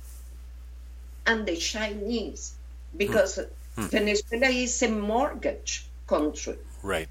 and 1.26 1.46
the 1.46 1.56
Chinese 1.56 2.54
because 2.96 3.38
Hmm. 3.76 3.86
Venezuela 3.86 4.48
is 4.48 4.82
a 4.82 4.88
mortgage 4.88 5.86
country. 6.06 6.58
Right. 6.82 7.08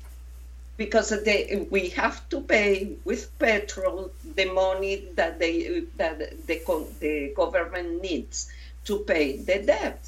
Because 0.78 1.10
they, 1.24 1.68
we 1.70 1.90
have 1.90 2.28
to 2.30 2.42
pay 2.42 2.96
with 3.04 3.38
petrol 3.38 4.12
the 4.36 4.46
money 4.46 5.08
that 5.16 5.40
they 5.40 5.84
that 5.98 6.20
the, 6.48 6.88
the 7.00 7.34
government 7.36 8.02
needs 8.02 8.50
to 8.86 9.00
pay 9.00 9.38
the 9.38 9.60
debt. 9.60 10.00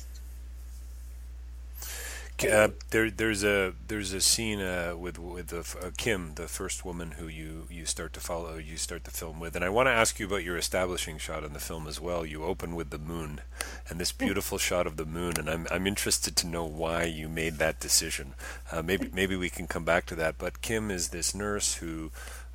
Uh, 2.44 2.70
there, 2.90 3.12
there's 3.12 3.44
a 3.44 3.74
there's 3.88 4.14
a 4.14 4.22
scene 4.22 4.60
uh, 4.62 4.96
with 4.98 5.20
with 5.20 5.48
the, 5.48 5.60
uh, 5.60 5.92
Kim, 5.96 6.34
the 6.36 6.48
first 6.48 6.84
woman 6.84 7.12
who 7.12 7.28
you, 7.28 7.68
you 7.70 7.86
start 7.86 8.14
to 8.14 8.20
follow, 8.20 8.58
you 8.58 8.78
start 8.78 9.04
the 9.04 9.12
film 9.12 9.40
with, 9.40 9.56
and 9.56 9.64
I 9.64 9.70
want 9.70 9.88
to 9.88 9.92
ask 9.92 10.20
you 10.20 10.26
about 10.26 10.44
your 10.44 10.58
establishing 10.58 11.20
shot 11.20 11.44
in 11.44 11.54
the 11.54 11.60
film 11.60 11.88
as 11.88 12.00
well. 12.02 12.26
You 12.26 12.44
open 12.44 12.76
with 12.76 12.90
the 12.90 12.98
moon, 12.98 13.42
and 13.88 14.00
this 14.00 14.12
beautiful 14.12 14.58
shot 14.58 14.88
of 14.88 14.98
the 14.98 15.06
moon, 15.06 15.34
and 15.38 15.48
I'm 15.50 15.68
I'm 15.70 15.86
interested 15.86 16.36
to 16.38 16.48
know 16.48 16.66
why 16.66 17.04
you 17.04 17.30
made 17.30 17.58
that 17.58 17.80
decision. 17.80 18.34
Uh, 18.72 18.82
maybe 18.82 19.10
maybe 19.14 19.36
we 19.36 19.50
can 19.50 19.68
come 19.68 19.86
back 19.86 20.08
to 20.08 20.16
that. 20.16 20.40
But 20.40 20.62
Kim 20.62 20.90
is 20.90 21.10
this 21.10 21.36
nurse 21.36 21.76
who 21.76 22.12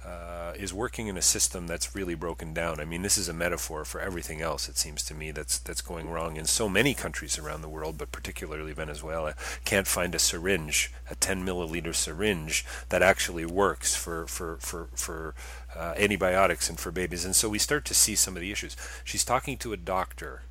uh, 0.07 0.53
is 0.57 0.73
working 0.73 1.09
in 1.09 1.17
a 1.17 1.23
system 1.23 1.67
that's 1.67 1.95
really 1.95 2.15
broken 2.15 2.55
down. 2.55 2.79
I 2.79 2.85
mean, 2.85 3.03
this 3.03 3.19
is 3.19 3.29
a 3.29 3.33
metaphor 3.33 3.85
for 3.85 4.01
everything 4.01 4.41
else. 4.41 4.69
It 4.69 4.79
seems 4.79 5.03
to 5.05 5.15
me 5.15 5.33
that's 5.33 5.59
that's 5.59 5.81
going 5.81 6.09
wrong 6.09 6.37
in 6.37 6.45
so 6.45 6.69
many 6.69 6.95
countries 6.95 7.39
around 7.39 7.63
the 7.63 7.69
world, 7.69 7.99
but 7.99 8.13
particularly 8.13 8.73
Venezuela. 8.73 9.35
Can't 9.65 9.89
find 9.89 10.15
a 10.15 10.21
syringe, 10.21 10.93
a 11.11 11.17
10 11.17 11.45
milliliter 11.45 11.95
syringe 11.95 12.65
that 12.89 13.03
actually 13.03 13.45
works 13.45 13.97
for 13.97 14.27
for 14.29 14.59
for 14.61 14.89
for 14.95 15.35
uh, 15.75 15.95
antibiotics 15.97 16.71
and 16.71 16.79
for 16.79 16.93
babies. 16.93 17.25
And 17.25 17.35
so 17.35 17.49
we 17.49 17.59
start 17.59 17.85
to 17.87 17.95
see 17.95 18.15
some 18.15 18.37
of 18.37 18.41
the 18.41 18.53
issues. 18.53 18.77
She's 19.03 19.25
talking 19.25 19.59
to 19.59 19.73
a 19.73 19.77
doctor, 19.77 20.43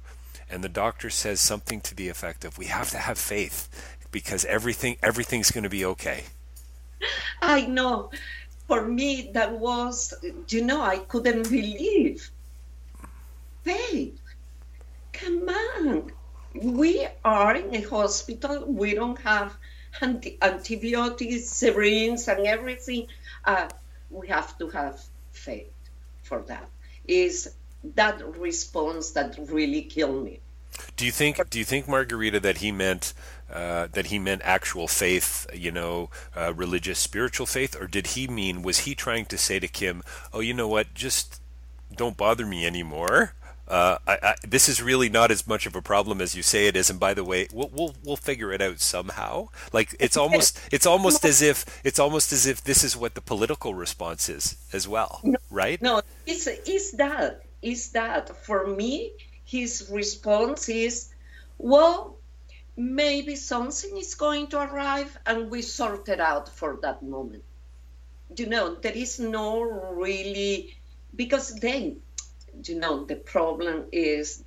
and 0.50 0.64
the 0.64 0.70
doctor 0.70 1.10
says 1.10 1.40
something 1.40 1.80
to 1.82 1.96
the 1.96 2.10
effect 2.10 2.44
of, 2.44 2.58
"We 2.58 2.66
have 2.66 2.90
to 2.90 2.98
have 2.98 3.18
faith." 3.18 3.70
Because 4.12 4.46
everything 4.46 4.98
everything's 5.02 5.52
going 5.52 5.66
to 5.66 5.70
be 5.70 5.86
okay. 5.86 6.26
I 7.42 7.66
know 7.66 8.12
for 8.68 8.88
me 8.88 9.32
that 9.34 9.52
was 9.60 10.14
you 10.50 10.64
know 10.64 10.82
i 10.82 10.98
couldn't 10.98 11.50
believe. 11.50 12.30
Faith 13.64 14.20
come 15.14 15.50
on. 15.50 16.12
We 16.54 17.08
are 17.24 17.56
in 17.56 17.76
a 17.76 17.82
hospital. 17.82 18.66
We 18.66 18.94
don't 18.94 19.20
have 19.22 19.58
anti- 20.02 20.38
antibiotics 20.42 21.50
syringes 21.50 22.28
and 22.28 22.46
everything. 22.46 23.08
Uh, 23.44 23.70
we 24.10 24.28
have 24.28 24.58
to 24.60 24.70
have 24.70 25.02
faith 25.32 25.74
for 26.24 26.42
that. 26.44 26.70
Is 27.08 27.54
that 27.96 28.38
response 28.38 29.12
that 29.12 29.38
really 29.50 29.84
killed 29.84 30.24
me 30.24 30.40
do 30.96 31.06
you 31.06 31.12
think 31.12 31.50
do 31.50 31.60
you 31.60 31.66
think 31.66 31.88
margarita 31.88 32.40
that 32.40 32.58
he 32.58 32.72
meant 32.72 33.14
uh, 33.52 33.88
that 33.92 34.08
he 34.08 34.18
meant 34.18 34.42
actual 34.44 34.88
faith, 34.88 35.46
you 35.54 35.72
know, 35.72 36.10
uh, 36.36 36.54
religious, 36.54 36.98
spiritual 36.98 37.46
faith, 37.46 37.80
or 37.80 37.88
did 37.88 38.08
he 38.08 38.28
mean 38.28 38.64
was 38.64 38.80
he 38.80 38.96
trying 38.96 39.26
to 39.26 39.38
say 39.38 39.60
to 39.60 39.68
Kim, 39.68 40.04
"Oh, 40.34 40.40
you 40.40 40.54
know 40.54 40.68
what? 40.68 40.94
Just 40.94 41.42
don't 41.96 42.18
bother 42.18 42.46
me 42.46 42.66
anymore." 42.66 43.34
Uh, 43.68 43.98
I, 44.06 44.18
I, 44.22 44.36
this 44.48 44.70
is 44.70 44.82
really 44.82 45.10
not 45.10 45.32
as 45.32 45.48
much 45.48 45.66
of 45.66 45.76
a 45.76 45.82
problem 45.82 46.22
as 46.22 46.36
you 46.36 46.44
say 46.44 46.68
it 46.68 46.76
is. 46.76 46.90
And 46.90 47.00
by 47.00 47.14
the 47.14 47.24
way, 47.24 47.48
we'll 47.54 47.70
we'll 47.74 47.96
we'll 48.04 48.18
figure 48.18 48.52
it 48.52 48.62
out 48.62 48.80
somehow. 48.80 49.50
Like 49.74 49.96
it's 50.00 50.18
almost 50.18 50.60
it's 50.72 50.86
almost 50.86 51.26
as 51.26 51.42
if 51.42 51.66
it's 51.84 52.00
almost 52.00 52.32
as 52.32 52.46
if 52.46 52.64
this 52.64 52.84
is 52.84 52.96
what 52.96 53.16
the 53.16 53.22
political 53.22 53.74
response 53.74 54.30
is 54.30 54.58
as 54.74 54.88
well, 54.88 55.20
no, 55.24 55.38
right? 55.50 55.82
No, 55.82 56.02
it's 56.26 56.48
is 56.48 56.92
that 56.94 57.44
is 57.62 57.92
that 57.92 58.30
for 58.46 58.68
me. 58.68 59.12
His 59.46 59.90
response 59.92 60.70
is, 60.70 61.14
well, 61.58 62.18
maybe 62.76 63.36
something 63.36 63.98
is 63.98 64.16
going 64.16 64.48
to 64.48 64.60
arrive 64.60 65.18
and 65.26 65.50
we 65.50 65.62
sort 65.62 66.10
it 66.10 66.20
out 66.20 66.50
for 66.50 66.80
that 66.82 67.02
moment. 67.02 67.44
You 68.36 68.48
know, 68.48 68.76
there 68.76 68.92
is 68.92 69.20
no 69.20 69.62
really, 69.62 70.76
because 71.16 71.56
then, 71.56 72.02
you 72.64 72.80
know, 72.80 73.06
the 73.06 73.16
problem 73.16 73.86
is 73.92 74.44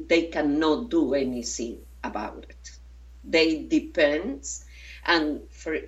they 0.00 0.24
cannot 0.24 0.90
do 0.90 1.14
anything 1.14 1.78
about 2.04 2.46
it. 2.48 2.70
They 3.24 3.64
depend, 3.64 4.48
and 5.06 5.40
for, 5.50 5.74
uh, 5.74 5.78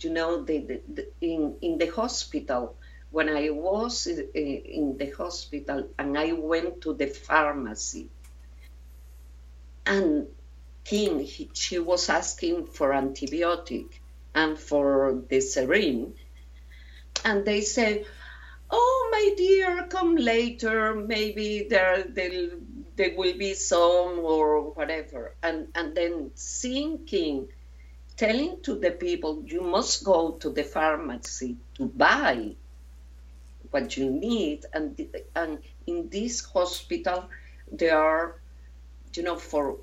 you 0.00 0.10
know, 0.10 0.42
the, 0.42 0.58
the, 0.58 0.80
the, 0.92 1.08
in, 1.20 1.56
in 1.60 1.78
the 1.78 1.86
hospital, 1.86 2.76
when 3.14 3.28
I 3.28 3.50
was 3.50 4.08
in, 4.08 4.18
uh, 4.18 4.98
the 4.98 5.10
hospital 5.16 5.88
and 5.96 6.18
I 6.18 6.32
went 6.32 6.80
to 6.80 6.94
the 6.94 7.06
pharmacy, 7.06 8.08
and 9.86 10.26
King, 10.82 11.20
he, 11.20 11.48
she 11.52 11.78
was 11.78 12.08
asking 12.08 12.66
for 12.66 12.90
antibiotic 12.90 13.86
and 14.34 14.58
for 14.58 15.22
the 15.28 15.40
syringe. 15.40 16.16
And 17.24 17.44
they 17.44 17.60
said, 17.60 18.04
oh, 18.68 19.08
my 19.12 19.34
dear, 19.36 19.86
come 19.88 20.16
later. 20.16 20.94
Maybe 20.96 21.68
there, 21.70 22.02
there, 22.08 22.50
there 22.96 23.14
will 23.16 23.38
be 23.38 23.54
some 23.54 24.18
or 24.18 24.72
whatever. 24.72 25.36
And, 25.40 25.68
and 25.76 25.94
then 25.94 26.32
seeing 26.34 27.06
King 27.06 27.46
telling 28.16 28.60
to 28.62 28.74
the 28.74 28.90
people, 28.90 29.44
you 29.46 29.60
must 29.60 30.02
go 30.02 30.32
to 30.32 30.50
the 30.50 30.64
pharmacy 30.64 31.56
to 31.76 31.86
buy 31.86 32.56
what 33.74 33.96
you 33.96 34.08
need. 34.08 34.64
And, 34.72 34.86
and 35.34 35.58
in 35.84 36.08
this 36.08 36.44
hospital, 36.44 37.28
there 37.72 37.98
are, 37.98 38.40
you 39.14 39.24
know, 39.24 39.36
for 39.36 39.78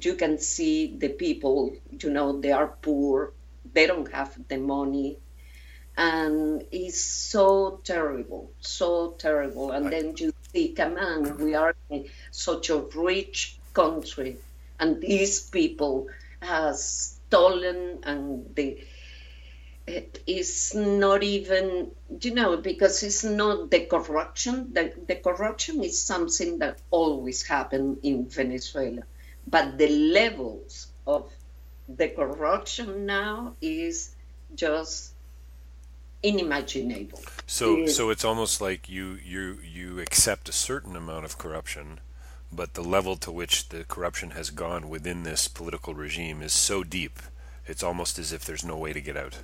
you 0.00 0.14
can 0.14 0.38
see 0.38 0.96
the 0.96 1.08
people, 1.08 1.74
you 1.90 2.10
know, 2.10 2.40
they 2.40 2.52
are 2.52 2.68
poor, 2.68 3.32
they 3.72 3.86
don't 3.88 4.10
have 4.12 4.38
the 4.48 4.58
money, 4.58 5.18
and 5.96 6.64
it's 6.70 7.00
so 7.00 7.80
terrible, 7.82 8.52
so 8.60 9.14
terrible. 9.18 9.72
And 9.72 9.92
then 9.92 10.14
you 10.16 10.32
see, 10.52 10.68
come 10.68 10.96
on, 10.96 11.38
we 11.38 11.54
are 11.54 11.74
in 11.90 12.06
such 12.30 12.70
a 12.70 12.78
rich 12.94 13.58
country, 13.74 14.36
and 14.78 15.00
these 15.00 15.40
people 15.40 16.06
have 16.40 16.76
stolen, 16.76 17.98
and 18.04 18.54
they 18.54 18.84
it 19.86 20.22
is 20.26 20.74
not 20.74 21.22
even 21.22 21.90
you 22.20 22.34
know 22.34 22.56
because 22.56 23.02
it's 23.02 23.22
not 23.22 23.70
the 23.70 23.80
corruption 23.80 24.72
the, 24.72 24.92
the 25.06 25.14
corruption 25.16 25.82
is 25.82 26.00
something 26.00 26.58
that 26.58 26.78
always 26.90 27.46
happened 27.46 27.98
in 28.02 28.26
venezuela 28.26 29.02
but 29.46 29.78
the 29.78 29.88
levels 29.88 30.88
of 31.06 31.30
the 31.88 32.08
corruption 32.08 33.06
now 33.06 33.54
is 33.60 34.14
just 34.54 35.12
unimaginable. 36.24 37.20
So, 37.46 37.78
it, 37.78 37.90
so 37.90 38.10
it's 38.10 38.24
almost 38.24 38.60
like 38.60 38.88
you 38.88 39.18
you 39.24 39.58
you 39.62 40.00
accept 40.00 40.48
a 40.48 40.52
certain 40.52 40.96
amount 40.96 41.24
of 41.24 41.38
corruption, 41.38 42.00
but 42.52 42.74
the 42.74 42.82
level 42.82 43.16
to 43.16 43.30
which 43.30 43.68
the 43.68 43.84
corruption 43.84 44.30
has 44.30 44.50
gone 44.50 44.88
within 44.88 45.22
this 45.22 45.48
political 45.48 45.94
regime 45.94 46.42
is 46.42 46.52
so 46.52 46.82
deep, 46.82 47.20
it's 47.66 47.82
almost 47.82 48.18
as 48.18 48.32
if 48.32 48.44
there's 48.44 48.64
no 48.64 48.76
way 48.76 48.92
to 48.92 49.00
get 49.00 49.16
out. 49.16 49.38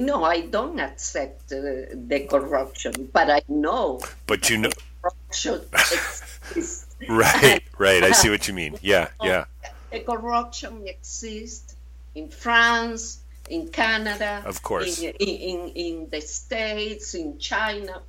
No, 0.00 0.24
I 0.24 0.40
don't 0.42 0.80
accept 0.80 1.52
uh, 1.52 1.60
the 1.92 2.26
corruption, 2.28 3.10
but 3.12 3.30
I 3.30 3.42
know. 3.48 4.00
But 4.26 4.48
you 4.50 4.58
know, 4.58 4.70
corruption 5.02 5.60
exists 5.72 6.86
right, 7.08 7.62
right. 7.78 8.02
I 8.02 8.12
see 8.12 8.30
what 8.30 8.46
you 8.48 8.54
mean. 8.54 8.78
Yeah, 8.82 9.08
yeah. 9.22 9.44
The 9.90 10.00
corruption 10.00 10.86
exists 10.86 11.74
in 12.14 12.28
France, 12.28 13.20
in 13.48 13.68
Canada, 13.68 14.42
of 14.46 14.62
course, 14.62 15.00
in, 15.00 15.12
in, 15.18 15.68
in 15.74 16.08
the 16.10 16.20
States, 16.20 17.14
in 17.14 17.38
China, 17.38 18.02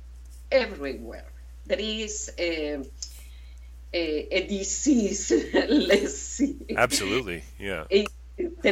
everywhere. 0.50 1.26
There 1.66 1.80
is 1.80 2.30
a, 2.38 2.82
a, 3.92 4.36
a 4.36 4.46
disease, 4.46 5.32
let's 5.54 6.18
see. 6.18 6.56
Absolutely, 6.76 7.44
yeah. 7.58 7.84
It, 7.90 8.08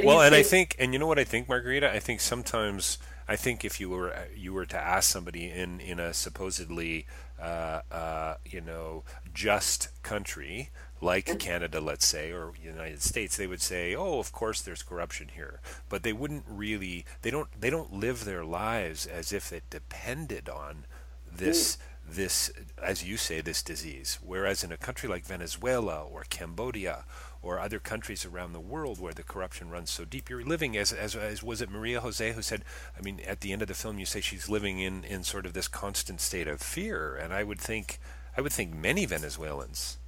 well, 0.04 0.22
and 0.22 0.34
a, 0.34 0.38
I 0.38 0.42
think, 0.42 0.76
and 0.78 0.92
you 0.92 0.98
know 0.98 1.06
what 1.06 1.18
I 1.18 1.24
think, 1.24 1.48
Margarita? 1.48 1.92
I 1.92 1.98
think 1.98 2.20
sometimes, 2.20 2.98
I 3.30 3.36
think 3.36 3.64
if 3.64 3.78
you 3.78 3.88
were 3.88 4.12
you 4.36 4.52
were 4.52 4.66
to 4.66 4.76
ask 4.76 5.08
somebody 5.08 5.50
in 5.50 5.78
in 5.78 6.00
a 6.00 6.12
supposedly 6.12 7.06
uh, 7.40 7.82
uh, 7.92 8.34
you 8.44 8.60
know, 8.60 9.04
just 9.32 9.88
country 10.02 10.70
like 11.00 11.38
Canada, 11.38 11.80
let's 11.80 12.04
say, 12.04 12.32
or 12.32 12.52
United 12.60 13.02
States, 13.02 13.36
they 13.36 13.46
would 13.46 13.62
say, 13.62 13.94
"Oh, 13.94 14.18
of 14.18 14.32
course, 14.32 14.60
there's 14.60 14.82
corruption 14.82 15.28
here," 15.36 15.60
but 15.88 16.02
they 16.02 16.12
wouldn't 16.12 16.44
really. 16.48 17.04
They 17.22 17.30
don't. 17.30 17.48
They 17.58 17.70
don't 17.70 17.92
live 17.92 18.24
their 18.24 18.44
lives 18.44 19.06
as 19.06 19.32
if 19.32 19.52
it 19.52 19.70
depended 19.70 20.48
on 20.48 20.84
this. 21.32 21.78
This, 22.06 22.50
as 22.82 23.04
you 23.04 23.16
say, 23.16 23.40
this 23.40 23.62
disease. 23.62 24.18
Whereas 24.20 24.64
in 24.64 24.72
a 24.72 24.76
country 24.76 25.08
like 25.08 25.24
Venezuela 25.24 26.02
or 26.02 26.24
Cambodia 26.28 27.04
or 27.42 27.58
other 27.58 27.78
countries 27.78 28.24
around 28.24 28.52
the 28.52 28.60
world 28.60 29.00
where 29.00 29.14
the 29.14 29.22
corruption 29.22 29.70
runs 29.70 29.90
so 29.90 30.04
deep. 30.04 30.28
You're 30.28 30.44
living 30.44 30.76
as, 30.76 30.92
as, 30.92 31.16
as 31.16 31.42
was 31.42 31.62
it 31.62 31.70
Maria 31.70 32.00
Jose 32.00 32.32
who 32.32 32.42
said, 32.42 32.64
I 32.98 33.02
mean, 33.02 33.20
at 33.26 33.40
the 33.40 33.52
end 33.52 33.62
of 33.62 33.68
the 33.68 33.74
film, 33.74 33.98
you 33.98 34.06
say 34.06 34.20
she's 34.20 34.48
living 34.48 34.78
in, 34.78 35.04
in 35.04 35.22
sort 35.22 35.46
of 35.46 35.54
this 35.54 35.68
constant 35.68 36.20
state 36.20 36.46
of 36.48 36.60
fear, 36.60 37.16
and 37.16 37.32
I 37.32 37.42
would 37.42 37.58
think 37.58 37.98
I 38.36 38.40
would 38.40 38.52
think 38.52 38.74
many 38.74 39.06
Venezuelans 39.06 39.98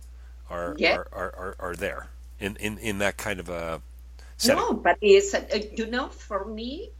are 0.48 0.74
yeah. 0.78 0.96
are, 0.96 1.08
are, 1.12 1.34
are, 1.36 1.56
are, 1.58 1.74
there 1.74 2.08
in, 2.38 2.56
in, 2.56 2.78
in 2.78 2.98
that 2.98 3.16
kind 3.16 3.40
of 3.40 3.48
a 3.48 3.82
setting. 4.36 4.62
No, 4.62 4.74
but 4.74 4.98
it's 5.00 5.34
uh, 5.34 5.44
you 5.74 5.86
know 5.86 6.08
for 6.08 6.44
me, 6.44 6.90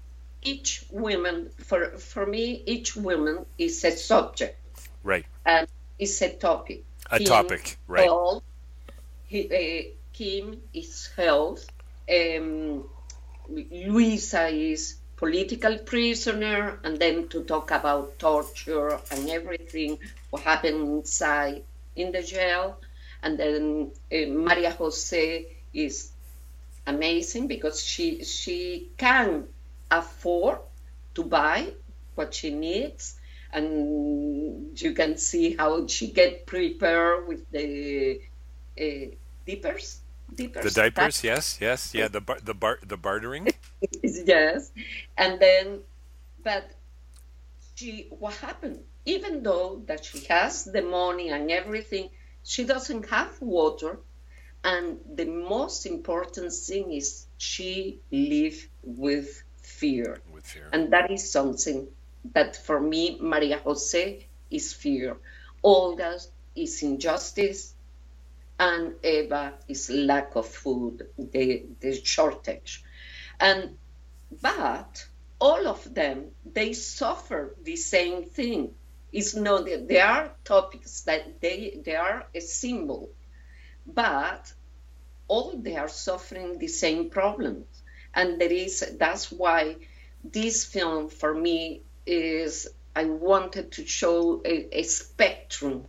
each 0.43 0.85
woman 0.91 1.51
for 1.59 1.91
for 1.99 2.27
me 2.27 2.63
each 2.67 2.97
woman 2.97 3.47
is 3.59 3.85
a 3.85 3.93
subject, 3.93 4.59
right, 5.03 5.27
and 5.47 5.69
is 5.99 6.21
a 6.23 6.31
topic. 6.31 6.85
A 7.11 7.21
topic, 7.21 7.79
right. 7.87 8.09
All, 8.09 8.43
he, 9.27 9.47
uh, 9.47 10.02
Kim 10.13 10.61
is 10.73 11.09
health. 11.17 11.67
Um, 12.09 12.85
Luisa 13.49 14.49
is 14.49 14.97
political 15.17 15.79
prisoner, 15.79 16.79
and 16.85 16.99
then 16.99 17.29
to 17.29 17.45
talk 17.45 17.71
about 17.71 18.19
torture 18.19 18.99
and 19.11 19.31
everything 19.31 19.99
what 20.31 20.43
happened 20.43 20.99
inside 20.99 21.63
in 21.97 22.13
the 22.13 22.23
jail. 22.23 22.79
And 23.23 23.39
then 23.39 23.93
uh, 24.13 24.27
Maria 24.31 24.71
Jose 24.73 25.47
is 25.73 26.11
amazing 26.87 27.47
because 27.47 27.83
she 27.83 28.25
she 28.25 28.89
can 28.97 29.47
afford 29.91 30.59
to 31.15 31.23
buy 31.23 31.73
what 32.17 32.35
she 32.35 32.51
needs, 32.51 33.19
and 33.53 34.79
you 34.79 34.93
can 34.93 35.17
see 35.17 35.57
how 35.57 35.87
she 35.87 36.09
get 36.09 36.47
prepared 36.47 37.29
with 37.29 37.49
the 37.51 38.21
uh, 38.81 39.15
dippers. 39.47 40.02
Dippers, 40.35 40.65
the 40.65 40.71
diapers, 40.71 41.21
that, 41.21 41.27
yes, 41.27 41.59
yes, 41.61 41.95
yeah, 41.95 42.09
the 42.09 42.21
bar, 42.21 42.39
the 42.43 42.55
bar, 42.55 42.79
the 42.87 42.97
bartering, 42.97 43.49
yes, 44.03 44.71
and 45.17 45.41
then, 45.41 45.81
but 46.43 46.71
she, 47.75 48.07
what 48.11 48.35
happened? 48.35 48.81
Even 49.05 49.43
though 49.43 49.83
that 49.87 50.05
she 50.05 50.25
has 50.27 50.65
the 50.65 50.83
money 50.83 51.31
and 51.31 51.51
everything, 51.51 52.11
she 52.45 52.65
doesn't 52.65 53.09
have 53.11 53.41
water, 53.41 53.99
and 54.65 54.99
the 55.15 55.25
most 55.25 55.87
important 55.87 56.53
thing 56.53 56.93
is 56.93 57.27
she 57.39 58.01
live 58.11 58.69
with 58.83 59.43
fear. 59.63 60.21
With 60.33 60.47
fear. 60.47 60.69
And 60.73 60.93
that 60.93 61.11
is 61.11 61.31
something 61.31 61.89
that 62.33 62.57
for 62.57 62.81
me, 62.81 63.19
Maria 63.21 63.59
Jose 63.59 64.27
is 64.51 64.73
fear. 64.73 65.17
Olga 65.63 66.19
is 66.55 66.83
injustice, 66.83 67.75
and 68.63 68.95
Eva 69.03 69.55
is 69.67 69.91
lack 69.91 70.37
of 70.37 70.47
food, 70.47 71.09
the, 71.19 71.65
the 71.81 71.93
shortage. 72.05 72.85
And 73.41 73.77
but 74.41 75.05
all 75.41 75.67
of 75.67 75.93
them, 75.93 76.31
they 76.47 76.73
suffer 76.73 77.57
the 77.61 77.75
same 77.75 78.25
thing. 78.25 78.75
It's 79.13 79.35
not 79.35 79.65
that 79.67 79.89
there 79.89 80.07
are 80.07 80.31
topics 80.45 81.01
that 81.03 81.41
they 81.41 81.81
they 81.85 81.97
are 81.97 82.27
a 82.33 82.41
symbol, 82.41 83.11
but 83.85 84.53
all 85.27 85.53
they 85.57 85.77
are 85.77 85.89
suffering 85.89 86.59
the 86.59 86.69
same 86.69 87.11
problems. 87.11 87.67
And 88.15 88.41
there 88.41 88.53
is 88.53 88.97
that's 88.97 89.33
why 89.33 89.77
this 90.23 90.65
film 90.65 91.09
for 91.09 91.35
me 91.35 91.83
is 92.07 92.69
I 92.95 93.07
wanted 93.07 93.73
to 93.73 93.87
show 93.87 94.41
a, 94.45 94.79
a 94.79 94.83
spectrum 94.85 95.89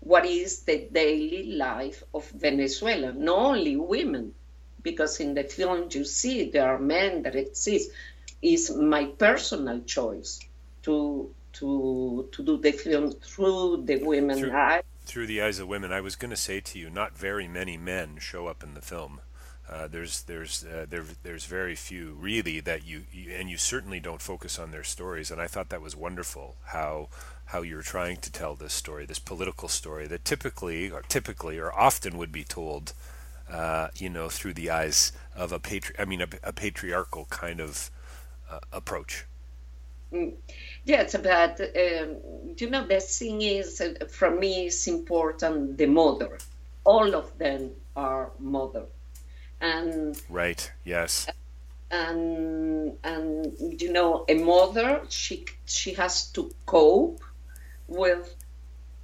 what 0.00 0.24
is 0.24 0.60
the 0.60 0.88
daily 0.92 1.52
life 1.52 2.02
of 2.14 2.28
Venezuela, 2.30 3.12
not 3.12 3.38
only 3.38 3.76
women, 3.76 4.34
because 4.82 5.20
in 5.20 5.34
the 5.34 5.44
film 5.44 5.88
you 5.90 6.04
see 6.04 6.50
there 6.50 6.68
are 6.68 6.78
men 6.78 7.22
that 7.22 7.36
exist. 7.36 7.90
Is 8.40 8.70
my 8.70 9.06
personal 9.06 9.80
choice 9.80 10.38
to 10.84 11.34
to 11.54 12.28
to 12.30 12.44
do 12.44 12.56
the 12.58 12.70
film 12.72 13.12
through 13.12 13.82
the 13.84 13.96
women 14.04 14.38
through, 14.38 14.52
eyes. 14.52 14.84
Through 15.04 15.26
the 15.26 15.42
eyes 15.42 15.58
of 15.58 15.66
women. 15.66 15.92
I 15.92 16.00
was 16.00 16.14
going 16.14 16.30
to 16.30 16.36
say 16.36 16.60
to 16.60 16.78
you, 16.78 16.88
not 16.88 17.18
very 17.18 17.48
many 17.48 17.76
men 17.76 18.18
show 18.20 18.46
up 18.46 18.62
in 18.62 18.74
the 18.74 18.80
film. 18.80 19.20
Uh, 19.68 19.86
there's 19.86 20.22
there's 20.22 20.64
uh, 20.64 20.86
there, 20.88 21.04
there's 21.22 21.44
very 21.44 21.74
few 21.74 22.12
really 22.12 22.60
that 22.60 22.86
you, 22.86 23.02
you, 23.12 23.32
and 23.34 23.50
you 23.50 23.58
certainly 23.58 24.00
don't 24.00 24.22
focus 24.22 24.58
on 24.58 24.70
their 24.70 24.84
stories 24.84 25.30
and 25.30 25.42
I 25.42 25.46
thought 25.46 25.68
that 25.68 25.82
was 25.82 25.94
wonderful 25.94 26.56
how 26.64 27.08
how 27.48 27.62
you're 27.62 27.82
trying 27.82 28.16
to 28.18 28.30
tell 28.32 28.54
this 28.54 28.72
story 28.72 29.06
this 29.06 29.18
political 29.18 29.68
story 29.68 30.06
that 30.06 30.24
typically 30.24 30.90
or 30.90 31.02
typically 31.02 31.58
or 31.58 31.72
often 31.72 32.16
would 32.18 32.32
be 32.32 32.44
told 32.44 32.92
uh, 33.50 33.88
you 33.96 34.08
know 34.08 34.28
through 34.28 34.54
the 34.54 34.70
eyes 34.70 35.12
of 35.34 35.52
a 35.52 35.58
patri- 35.58 35.96
I 35.98 36.04
mean 36.04 36.20
a, 36.20 36.28
a 36.42 36.52
patriarchal 36.52 37.26
kind 37.30 37.60
of 37.60 37.90
uh, 38.50 38.60
approach 38.72 39.24
mm. 40.12 40.34
Yes, 40.84 41.14
but 41.22 41.60
um, 41.60 42.16
you 42.56 42.70
know 42.70 42.86
the 42.86 43.00
thing 43.00 43.42
is, 43.42 43.80
uh, 43.82 44.06
for 44.08 44.30
me, 44.30 44.66
it's 44.66 44.86
important 44.86 45.76
the 45.76 45.84
mother. 45.84 46.38
All 46.84 47.14
of 47.14 47.36
them 47.36 47.72
are 47.94 48.30
mother 48.38 48.84
and 49.60 50.20
right 50.28 50.70
yes 50.84 51.26
and 51.90 52.92
and 53.02 53.80
you 53.80 53.92
know 53.92 54.24
a 54.28 54.34
mother 54.34 55.00
she 55.08 55.44
she 55.64 55.94
has 55.94 56.30
to 56.30 56.50
cope 56.66 57.20
with 57.88 58.34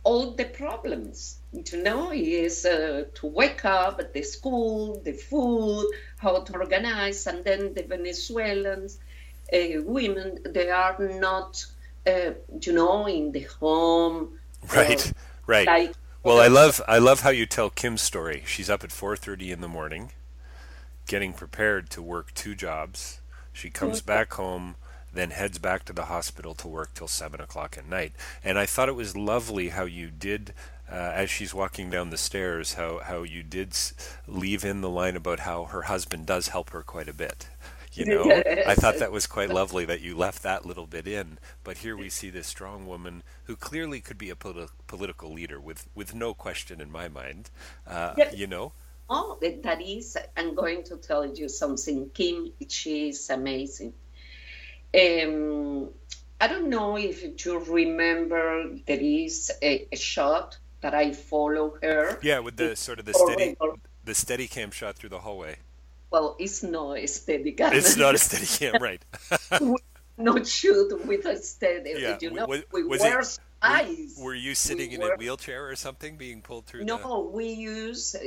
all 0.05 0.33
the 0.33 0.45
problems. 0.45 1.39
You 1.53 1.83
know 1.83 2.13
is 2.13 2.65
uh, 2.65 3.05
to 3.15 3.27
wake 3.27 3.65
up 3.65 4.01
at 4.01 4.13
the 4.13 4.23
school 4.23 5.01
the 5.05 5.13
food 5.13 5.87
how 6.19 6.41
to 6.41 6.53
organize 6.55 7.27
and 7.27 7.45
then 7.45 7.75
the 7.75 7.85
venezuelans 7.85 8.99
uh, 9.53 9.83
women 9.83 10.39
they 10.45 10.71
are 10.71 10.99
not 10.99 11.65
uh, 12.07 12.33
you 12.61 12.73
know 12.73 13.07
in 13.07 13.33
the 13.33 13.43
home. 13.61 14.39
Right 14.75 15.13
right. 15.47 15.67
like, 15.67 15.93
well 16.23 16.41
i 16.41 16.49
love 16.49 16.81
i 16.89 16.99
love 16.99 17.21
how 17.21 17.31
you 17.31 17.47
tell 17.47 17.71
kim's 17.71 18.03
story. 18.03 18.43
She's 18.47 18.69
up 18.69 18.83
at 18.83 18.91
4.30 18.91 19.53
in 19.53 19.61
the 19.61 19.69
morning 19.69 20.11
getting 21.07 21.33
prepared 21.33 21.91
to 21.91 22.03
work 22.03 22.33
two 22.35 22.55
jobs. 22.55 23.21
She 23.53 23.71
comes 23.71 24.01
back 24.01 24.33
home, 24.35 24.77
then 25.15 25.31
heads 25.31 25.59
back 25.59 25.85
to 25.85 25.93
the 25.93 26.07
hospital 26.07 26.55
to 26.55 26.69
work 26.69 26.95
till 26.95 27.09
seven 27.09 27.41
o'clock 27.41 27.77
at 27.79 27.89
night. 27.89 28.13
And 28.43 28.59
I 28.59 28.67
thought 28.67 28.89
it 28.89 28.95
was 28.97 29.17
lovely 29.17 29.69
how 29.71 29.85
you 29.85 30.11
did. 30.11 30.53
Uh, 30.91 31.13
as 31.15 31.31
she's 31.31 31.55
walking 31.55 31.89
down 31.89 32.11
the 32.11 32.19
stairs, 32.19 32.75
how, 32.75 32.99
how 32.99 33.23
you 33.23 33.43
did 33.43 33.75
leave 34.29 34.65
in 34.65 34.83
the 34.83 34.91
line 34.91 35.17
about 35.17 35.41
how 35.41 35.65
her 35.65 35.83
husband 35.83 36.27
does 36.27 36.49
help 36.49 36.71
her 36.71 36.83
quite 36.83 37.09
a 37.09 37.15
bit. 37.15 37.49
You 37.95 38.05
know. 38.07 38.35
I 38.67 38.75
thought 38.75 38.99
that 38.99 39.13
was 39.13 39.27
quite 39.27 39.51
lovely 39.51 39.85
that 39.87 40.03
you 40.03 40.15
left 40.17 40.43
that 40.43 40.67
little 40.67 40.87
bit 40.87 41.07
in. 41.09 41.39
But 41.63 41.79
here 41.79 41.97
we 41.97 42.11
see 42.11 42.29
this 42.29 42.47
strong 42.47 42.87
woman 42.87 43.23
who 43.45 43.57
clearly 43.57 44.01
could 44.01 44.19
be 44.19 44.31
a 44.31 44.35
politi- 44.35 44.71
political 44.87 45.33
leader 45.33 45.59
with, 45.61 45.89
with 45.95 46.15
no 46.15 46.35
question 46.35 46.81
in 46.81 46.91
my 46.93 47.09
mind. 47.09 47.51
Uh, 47.87 48.15
yep. 48.17 48.35
You 48.35 48.47
know, 48.47 48.73
Oh, 49.09 49.39
that 49.41 49.83
is, 49.83 50.17
I'm 50.37 50.55
going 50.55 50.83
to 50.85 50.97
tell 50.97 51.27
you 51.27 51.49
something. 51.49 52.11
Kim, 52.11 52.53
she 52.69 53.11
is 53.11 53.29
amazing. 53.29 53.93
Um, 54.95 55.91
I 56.41 56.47
don't 56.47 56.69
know 56.69 56.97
if 56.97 57.45
you 57.45 57.59
remember, 57.59 58.77
there 58.87 59.01
is 59.01 59.51
a, 59.63 59.87
a 59.91 59.97
shot 59.97 60.59
that 60.83 60.95
I 60.95 61.13
follow 61.13 61.77
her. 61.83 62.19
Yeah, 62.23 62.41
with 62.41 62.57
the 62.57 62.77
sort 62.77 62.99
of 62.99 63.05
the 63.05 63.15
steady, 63.15 63.57
the 64.05 64.15
steady 64.15 64.47
cam 64.47 64.71
shot 64.71 64.97
through 64.97 65.11
the 65.11 65.21
hallway. 65.21 65.57
Well, 66.11 66.37
it's 66.39 66.63
not 66.63 66.99
a 66.99 67.07
steady 67.07 67.53
cam. 67.53 67.73
It's 67.73 67.97
not 67.97 68.15
a 68.15 68.19
steady 68.27 68.47
cam, 68.47 68.83
right? 68.83 69.03
not 70.17 70.47
shoot 70.47 71.05
with 71.07 71.25
a 71.27 71.37
steady. 71.43 71.95
Yeah. 71.97 72.19
You 72.21 72.31
know, 72.31 72.47
was, 72.47 72.63
we 72.73 72.85
was 72.85 73.01
wear 73.01 73.21
it, 73.21 73.39
eyes. 73.63 74.17
Were 74.21 74.35
you 74.35 74.55
sitting 74.55 74.91
we 74.91 74.97
in 74.97 75.01
were... 75.01 75.15
a 75.15 75.17
wheelchair 75.17 75.69
or 75.69 75.77
something, 75.77 76.17
being 76.17 76.41
pulled 76.41 76.67
through? 76.67 76.85
No, 76.85 76.99
the... 76.99 77.37
we 77.37 77.49
use 77.49 78.15
uh, 78.15 78.19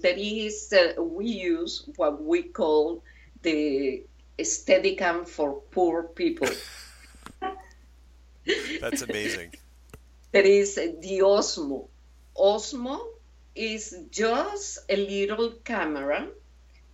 there 0.00 0.16
is 0.16 0.72
uh, 0.72 1.02
we 1.02 1.26
use 1.26 1.84
what 1.96 2.22
we 2.22 2.42
call 2.42 3.02
the 3.42 4.02
Steadicam 4.38 5.26
for 5.26 5.60
poor 5.70 6.04
people. 6.04 6.48
That's 8.80 9.02
amazing. 9.02 9.54
there 10.32 10.44
is 10.44 10.74
the 10.76 11.20
Osmo. 11.22 11.88
Osmo 12.36 13.00
is 13.54 13.96
just 14.10 14.78
a 14.88 14.96
little 14.96 15.52
camera 15.64 16.28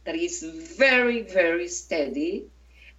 that 0.04 0.14
is 0.14 0.42
very 0.78 1.22
very 1.22 1.68
steady, 1.68 2.46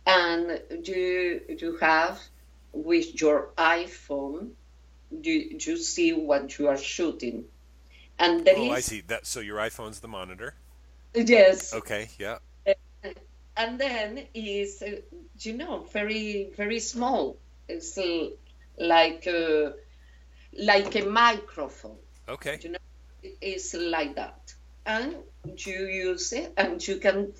and 0.06 0.62
you 0.84 1.42
you 1.50 1.78
have 1.78 2.20
with 2.74 3.22
your 3.22 3.50
iPhone 3.58 4.52
you, 5.22 5.58
you 5.60 5.78
see 5.78 6.14
what 6.14 6.58
you 6.58 6.68
are 6.68 6.78
shooting. 6.78 7.46
And 8.20 8.46
there 8.46 8.56
oh, 8.58 8.66
is, 8.66 8.72
I 8.72 8.80
see 8.80 9.02
that. 9.08 9.26
So 9.26 9.40
your 9.40 9.58
iPhone's 9.58 10.00
the 10.00 10.08
monitor. 10.08 10.56
Yes. 11.14 11.74
Okay. 11.74 12.10
Yeah. 12.18 12.38
And 13.56 13.80
then 13.80 14.26
is 14.34 14.82
uh, 14.82 15.02
you 15.40 15.54
know 15.54 15.86
very 15.92 16.52
very 16.58 16.80
small. 16.80 17.38
It's 17.68 17.98
uh, 17.98 18.30
like 18.78 19.28
uh, 19.28 19.72
like 20.58 20.96
a 20.96 21.06
microphone. 21.06 21.98
Okay. 22.28 22.60
You 22.62 22.72
know, 22.72 22.80
it's 23.42 23.74
like 23.74 24.16
that, 24.16 24.54
and 24.86 25.16
you 25.58 25.86
use 25.86 26.34
it, 26.34 26.54
and 26.58 26.86
you 26.86 26.98
can. 26.98 27.34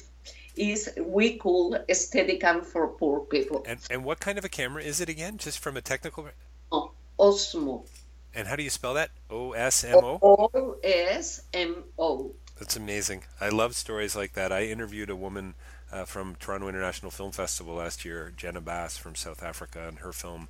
Is 0.56 0.94
we 1.02 1.38
call 1.38 1.74
a 1.74 1.94
Steadicam 1.94 2.64
for 2.64 2.88
poor 2.90 3.22
people. 3.22 3.64
And 3.66 3.80
and 3.90 4.04
what 4.06 4.20
kind 4.20 4.38
of 4.38 4.46
a 4.46 4.50
camera 4.50 4.84
is 4.84 5.02
it 5.02 5.10
again? 5.10 5.38
Just 5.38 5.58
from 5.58 5.78
a 5.78 5.82
technical. 5.82 6.30
Oh, 6.72 6.92
Osmo. 7.18 7.88
And 8.36 8.48
how 8.48 8.56
do 8.56 8.64
you 8.64 8.70
spell 8.70 8.94
that? 8.96 9.12
O 9.30 9.54
S 9.54 9.84
M 9.84 9.98
O? 9.98 10.20
O 10.22 10.76
S 10.84 11.42
M 11.54 11.84
O. 11.98 12.32
That's 12.60 12.76
amazing. 12.76 13.24
I 13.42 13.50
love 13.50 13.76
stories 13.76 14.16
like 14.16 14.34
that. 14.34 14.52
I 14.52 14.66
interviewed 14.66 15.10
a 15.10 15.16
woman 15.16 15.56
uh, 15.94 16.06
from 16.06 16.36
Toronto 16.36 16.68
International 16.68 17.12
Film 17.12 17.32
Festival 17.32 17.76
last 17.76 18.04
year, 18.04 18.34
Jenna 18.36 18.62
Bass 18.62 18.98
from 18.98 19.16
South 19.16 19.44
Africa, 19.44 19.88
and 19.88 20.00
her 20.00 20.12
film 20.12 20.48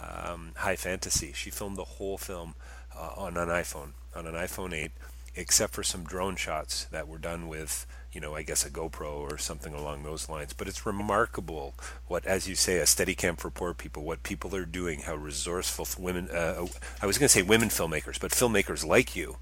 um, 0.00 0.52
High 0.56 0.76
Fantasy. 0.76 1.32
She 1.34 1.50
filmed 1.50 1.76
the 1.76 1.84
whole 1.84 2.18
film 2.18 2.54
uh, 2.96 3.10
on 3.16 3.36
an 3.36 3.48
iPhone, 3.48 3.90
on 4.14 4.26
an 4.26 4.34
iPhone 4.34 4.72
8, 4.72 4.90
except 5.34 5.74
for 5.74 5.82
some 5.82 6.04
drone 6.04 6.36
shots 6.36 6.84
that 6.86 7.06
were 7.06 7.18
done 7.18 7.46
with 7.46 7.86
you 8.16 8.22
know, 8.22 8.34
I 8.34 8.40
guess 8.40 8.64
a 8.64 8.70
GoPro 8.70 9.12
or 9.12 9.36
something 9.36 9.74
along 9.74 10.02
those 10.02 10.30
lines. 10.30 10.54
But 10.54 10.68
it's 10.68 10.86
remarkable 10.86 11.74
what, 12.06 12.24
as 12.24 12.48
you 12.48 12.54
say, 12.54 12.78
a 12.78 12.84
Steadicam 12.84 13.36
for 13.36 13.50
poor 13.50 13.74
people, 13.74 14.04
what 14.04 14.22
people 14.22 14.56
are 14.56 14.64
doing, 14.64 15.00
how 15.00 15.16
resourceful 15.16 15.86
women. 16.02 16.30
Uh, 16.30 16.66
I 17.02 17.04
was 17.04 17.18
going 17.18 17.26
to 17.26 17.32
say 17.32 17.42
women 17.42 17.68
filmmakers, 17.68 18.18
but 18.18 18.30
filmmakers 18.30 18.86
like 18.86 19.14
you, 19.16 19.36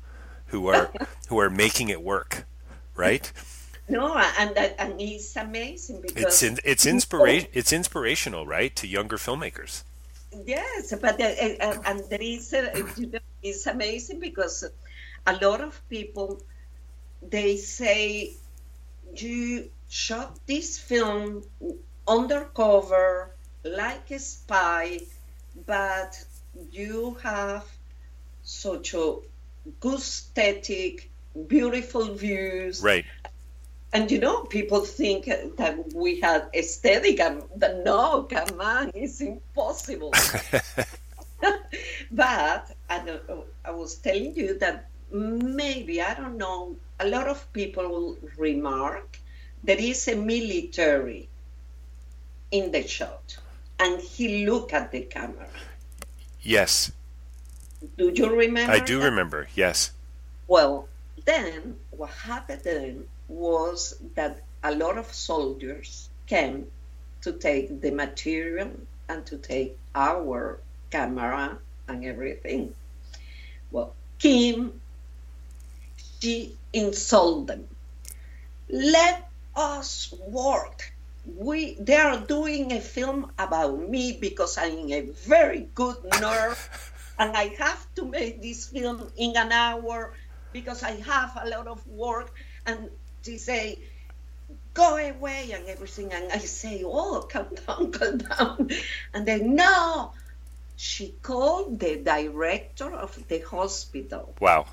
who 0.47 0.67
are 0.67 0.91
who 1.29 1.39
are 1.39 1.49
making 1.49 1.89
it 1.89 2.03
work, 2.03 2.47
right? 2.97 3.31
No, 3.89 4.17
and 4.17 4.55
that, 4.57 4.77
and 4.79 4.99
it's 4.99 5.37
amazing 5.37 6.01
because 6.01 6.25
it's 6.25 6.43
in, 6.43 6.59
it's 6.65 6.87
inspiration 6.87 7.51
it's 7.53 7.73
inspirational, 7.73 8.47
right, 8.47 8.75
to 8.77 8.87
younger 8.87 9.17
filmmakers. 9.17 9.83
Yes, 10.47 10.95
but 11.01 11.21
uh, 11.21 11.25
uh, 11.25 11.77
and 11.85 12.03
there 12.09 12.23
is 12.23 12.53
uh, 12.55 12.71
you 12.97 13.09
know, 13.09 13.19
it's 13.43 13.67
amazing 13.67 14.21
because 14.21 14.65
a 15.27 15.37
lot 15.37 15.61
of 15.61 15.81
people 15.89 16.43
they 17.23 17.57
say 17.57 18.33
you 19.15 19.71
shot 19.89 20.39
this 20.47 20.79
film 20.79 21.45
undercover 22.09 23.31
like 23.65 24.11
a 24.11 24.19
spy, 24.19 25.01
but 25.67 26.25
you 26.71 27.17
have 27.23 27.65
such 28.43 28.95
a 28.95 29.17
good 29.81 29.99
aesthetic, 29.99 31.11
beautiful 31.47 32.15
views. 32.15 32.83
Right. 32.83 33.05
And 33.95 34.11
you 34.11 34.19
know, 34.19 34.43
people 34.43 34.81
think 34.81 35.27
that 35.27 35.95
we 35.95 36.19
had 36.19 36.49
aesthetic, 36.53 37.21
no, 37.85 38.25
come 38.25 38.61
on, 38.61 38.91
it's 38.93 39.21
impossible. 39.21 40.11
but 42.11 42.77
and, 42.91 43.09
uh, 43.09 43.37
I 43.65 43.71
was 43.71 43.95
telling 43.95 44.35
you 44.35 44.59
that 44.59 44.91
maybe 45.13 46.03
I 46.03 46.15
don't 46.15 46.37
know. 46.37 46.75
A 46.99 47.07
lot 47.07 47.29
of 47.29 47.53
people 47.53 47.89
will 47.89 48.19
remark 48.37 49.17
there 49.63 49.79
is 49.79 50.09
a 50.09 50.17
military 50.17 51.29
in 52.51 52.73
the 52.73 52.87
shot, 52.87 53.37
and 53.79 54.01
he 54.01 54.45
look 54.45 54.73
at 54.73 54.91
the 54.91 55.03
camera. 55.03 55.49
Yes. 56.43 56.91
Do 57.97 58.11
you 58.13 58.29
remember? 58.29 58.73
I 58.73 58.81
do 58.81 58.99
that? 58.99 59.05
remember. 59.05 59.49
Yes. 59.55 59.93
Well, 60.49 60.89
then 61.25 61.77
what 61.91 62.11
happened 62.11 62.63
then 62.65 63.05
was 63.29 63.95
that 64.15 64.43
a 64.63 64.75
lot 64.75 64.99
of 64.99 65.13
soldiers 65.13 66.09
came 66.27 66.67
to 67.23 67.33
take 67.33 67.81
the 67.81 67.91
material 67.91 68.71
and 69.09 69.25
to 69.27 69.37
take 69.37 69.79
our 69.95 70.59
camera 70.91 71.59
and 71.89 72.05
everything. 72.05 72.75
Well, 73.71 73.95
Kim, 74.19 74.81
she 76.21 76.57
insulted 76.73 77.47
them. 77.49 77.69
Let 78.69 79.29
us 79.55 80.13
work. 80.29 80.93
We 81.37 81.75
they 81.81 81.97
are 81.97 82.21
doing 82.21 82.73
a 82.73 82.81
film 82.81 83.33
about 83.39 83.89
me 83.89 84.19
because 84.21 84.59
I'm 84.59 84.93
a 84.93 85.01
very 85.25 85.69
good 85.75 85.97
nurse 86.21 86.69
and 87.19 87.37
I 87.37 87.49
have 87.59 87.87
to 87.97 88.05
make 88.05 88.43
this 88.43 88.69
film 88.69 89.11
in 89.17 89.37
an 89.37 89.53
hour 89.53 90.13
because 90.53 90.83
I 90.83 90.93
have 91.01 91.39
a 91.41 91.49
lot 91.49 91.67
of 91.67 91.87
work 91.87 92.33
and 92.67 92.91
she 93.25 93.39
say 93.39 93.79
go 94.75 94.97
away 94.97 95.53
and 95.53 95.67
everything 95.67 96.13
and 96.13 96.31
I 96.33 96.39
say 96.39 96.83
oh 96.85 97.27
calm 97.33 97.49
down 97.67 97.93
calm 97.93 98.19
down 98.19 98.71
and 99.13 99.27
then 99.27 99.55
no 99.55 100.13
she 100.77 101.15
called 101.23 101.79
the 101.79 101.97
director 101.97 102.93
of 102.93 103.17
the 103.29 103.39
hospital 103.41 104.35
Wow. 104.41 104.67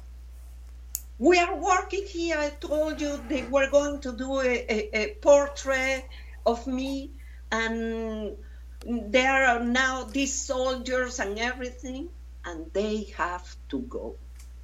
we 1.20 1.38
are 1.38 1.56
working 1.56 2.06
here. 2.08 2.38
I 2.40 2.50
told 2.50 3.00
you 3.00 3.20
they 3.30 3.44
were 3.44 3.70
going 3.70 4.00
to 4.02 4.12
do 4.12 4.40
a, 4.40 4.66
a, 4.76 4.90
a 5.02 5.14
portrait 5.22 6.04
of 6.46 6.66
me, 6.66 7.12
and 7.52 8.36
there 8.88 9.46
are 9.46 9.60
now 9.64 10.04
these 10.06 10.34
soldiers 10.34 11.20
and 11.20 11.38
everything, 11.38 12.10
and 12.44 12.74
they 12.74 13.04
have 13.18 13.56
to 13.70 13.80
go. 13.80 14.16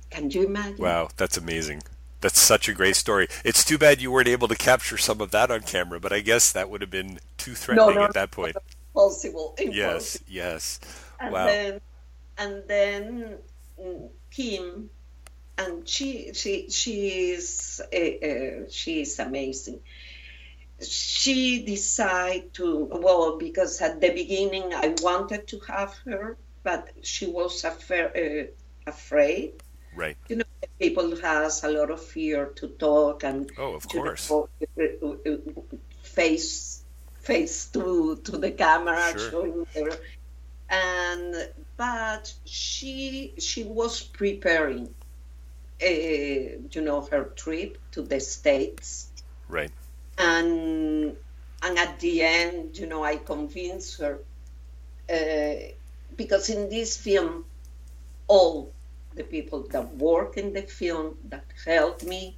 Can 0.10 0.32
you 0.32 0.47
imagine? 0.47 0.78
Wow, 0.78 1.10
that's 1.15 1.38
amazing. 1.38 1.84
That's 2.21 2.39
such 2.39 2.67
a 2.67 2.73
great 2.73 2.95
story. 2.95 3.27
It's 3.43 3.63
too 3.63 3.77
bad 3.77 4.01
you 4.01 4.12
weren't 4.12 4.27
able 4.27 4.47
to 4.47 4.56
capture 4.56 4.97
some 4.97 5.21
of 5.21 5.32
that 5.32 5.51
on 5.51 5.62
camera, 5.62 5.99
but 5.99 6.12
I 6.12 6.21
guess 6.21 6.51
that 6.51 6.69
would 6.69 6.82
have 6.82 6.89
been 6.89 7.19
too 7.38 7.53
threatening 7.53 7.95
no, 7.95 8.03
at 8.03 8.13
that 8.13 8.32
point. 8.32 8.56
Impossible. 8.95 9.56
impossible. 9.58 9.75
Yes, 9.75 10.19
yes. 10.27 10.80
And 11.19 11.34
wow. 11.34 11.45
then, 11.45 11.82
and 12.38 12.63
then 12.67 13.38
Kim, 14.32 14.89
and 15.58 15.88
she 15.88 16.34
she 16.34 16.69
she's 16.69 17.82
uh, 17.82 18.25
uh, 18.27 18.69
she's 18.69 19.19
amazing. 19.19 19.80
She 20.82 21.65
decided 21.65 22.53
to 22.56 22.86
well 22.91 23.38
because 23.38 23.82
at 23.82 24.01
the 24.01 24.10
beginning 24.10 24.73
I 24.73 24.95
wanted 25.01 25.47
to 25.47 25.60
have 25.67 25.95
her, 26.06 26.38
but 26.63 26.89
she 27.01 27.27
was. 27.27 27.63
Uh, 27.63 28.47
afraid. 28.88 29.62
Right. 29.97 30.17
You 30.29 30.38
know, 30.38 30.43
people 30.79 31.15
has 31.21 31.63
a 31.63 31.69
lot 31.69 31.89
of 31.91 32.03
fear 32.03 32.47
to 32.57 32.67
talk 32.79 33.23
and 33.23 33.49
Oh, 33.57 33.73
of 33.73 33.88
course. 33.88 34.29
know, 34.29 34.47
uh, 34.79 35.07
uh, 35.31 35.38
face 36.03 36.83
face 37.21 37.69
to 37.71 38.17
to 38.23 38.38
the 38.38 38.51
camera 38.51 39.12
Sure. 39.12 39.31
showing 39.31 39.65
her 39.75 39.91
and 40.69 41.36
but 41.77 42.33
she 42.45 43.33
she 43.39 43.63
was 43.63 44.01
preparing 44.01 44.88
uh, 45.83 45.88
you 46.73 46.81
know 46.81 47.01
her 47.12 47.25
trip 47.36 47.77
to 47.91 48.01
the 48.01 48.19
states 48.19 49.12
Right. 49.49 49.71
and 50.17 51.15
and 51.63 51.77
at 51.77 51.99
the 51.99 52.21
end 52.21 52.77
you 52.77 52.88
know 52.88 53.03
i 53.03 53.17
convinced 53.17 53.99
her 54.01 54.19
uh, 55.13 55.55
because 56.15 56.49
in 56.49 56.69
this 56.69 56.97
film 56.97 57.45
all 58.27 58.73
the 59.17 59.23
people 59.23 59.67
that 59.71 59.95
work 59.97 60.38
in 60.38 60.53
the 60.53 60.63
film 60.63 61.17
that 61.30 61.45
help 61.65 62.03
me 62.03 62.38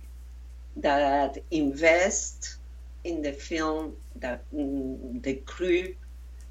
that 0.77 1.37
invest 1.51 2.57
in 3.03 3.21
the 3.21 3.33
film 3.33 3.93
that 4.15 4.43
mm, 4.53 5.21
the 5.23 5.35
crew 5.53 5.93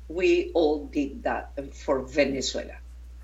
we 0.08 0.50
all 0.54 0.86
did 0.86 1.22
that 1.22 1.52
for 1.74 2.00
venezuela 2.02 2.76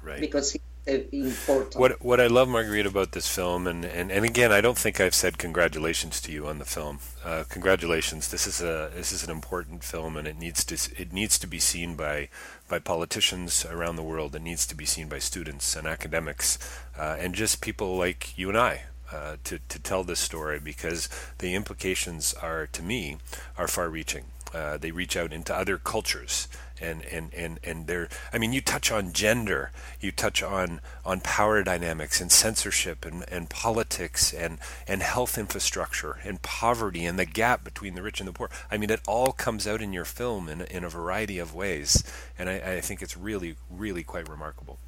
Right. 0.02 0.20
because 0.20 0.54
uh, 0.54 0.58
important 0.86 1.76
What 1.76 2.02
what 2.02 2.20
I 2.20 2.26
love, 2.26 2.48
Marguerite, 2.48 2.86
about 2.86 3.12
this 3.12 3.28
film, 3.28 3.66
and, 3.66 3.84
and, 3.84 4.12
and 4.12 4.24
again, 4.24 4.52
I 4.52 4.60
don't 4.60 4.76
think 4.76 5.00
I've 5.00 5.14
said 5.14 5.38
congratulations 5.38 6.20
to 6.22 6.32
you 6.32 6.46
on 6.46 6.58
the 6.58 6.64
film. 6.64 6.98
Uh, 7.24 7.44
congratulations. 7.48 8.28
This 8.28 8.46
is 8.46 8.60
a 8.60 8.90
this 8.94 9.12
is 9.12 9.24
an 9.24 9.30
important 9.30 9.82
film, 9.84 10.16
and 10.16 10.28
it 10.28 10.38
needs 10.38 10.64
to 10.66 10.74
it 11.00 11.12
needs 11.12 11.38
to 11.38 11.46
be 11.46 11.58
seen 11.58 11.96
by 11.96 12.28
by 12.68 12.78
politicians 12.78 13.64
around 13.64 13.96
the 13.96 14.02
world. 14.02 14.34
It 14.34 14.42
needs 14.42 14.66
to 14.66 14.74
be 14.74 14.84
seen 14.84 15.08
by 15.08 15.18
students 15.18 15.74
and 15.76 15.86
academics, 15.86 16.58
uh, 16.98 17.16
and 17.18 17.34
just 17.34 17.60
people 17.60 17.96
like 17.96 18.36
you 18.36 18.48
and 18.48 18.58
I. 18.58 18.82
Uh, 19.12 19.36
to, 19.44 19.60
to 19.68 19.78
tell 19.78 20.02
this 20.02 20.18
story 20.18 20.58
because 20.58 21.08
the 21.38 21.54
implications 21.54 22.34
are 22.34 22.66
to 22.66 22.82
me 22.82 23.18
are 23.56 23.68
far 23.68 23.88
reaching 23.88 24.24
uh, 24.54 24.78
they 24.78 24.90
reach 24.90 25.16
out 25.16 25.32
into 25.32 25.54
other 25.54 25.76
cultures 25.76 26.48
and 26.80 27.04
and 27.04 27.32
and 27.34 27.60
and 27.62 27.86
they're 27.86 28.08
I 28.32 28.38
mean 28.38 28.52
you 28.52 28.60
touch 28.60 28.90
on 28.90 29.12
gender 29.12 29.70
you 30.00 30.10
touch 30.10 30.42
on 30.42 30.80
on 31.04 31.20
power 31.20 31.62
dynamics 31.62 32.20
and 32.20 32.30
censorship 32.30 33.04
and, 33.04 33.24
and 33.30 33.48
politics 33.48 34.32
and 34.32 34.58
and 34.88 35.02
health 35.02 35.38
infrastructure 35.38 36.18
and 36.24 36.42
poverty 36.42 37.04
and 37.04 37.18
the 37.18 37.26
gap 37.26 37.64
between 37.64 37.94
the 37.94 38.02
rich 38.02 38.20
and 38.20 38.28
the 38.28 38.32
poor. 38.32 38.50
I 38.70 38.76
mean 38.76 38.90
it 38.90 39.00
all 39.06 39.32
comes 39.32 39.66
out 39.66 39.80
in 39.80 39.92
your 39.92 40.04
film 40.04 40.48
in, 40.48 40.62
in 40.62 40.84
a 40.84 40.88
variety 40.88 41.38
of 41.38 41.54
ways 41.54 42.02
and 42.38 42.48
I, 42.48 42.76
I 42.76 42.80
think 42.80 43.02
it's 43.02 43.16
really 43.16 43.56
really 43.70 44.02
quite 44.02 44.28
remarkable. 44.28 44.78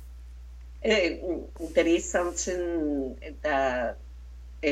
Uh, 0.84 0.90
there 1.74 1.86
is 1.86 2.08
something 2.08 3.16
that 3.42 3.98
uh, 4.64 4.68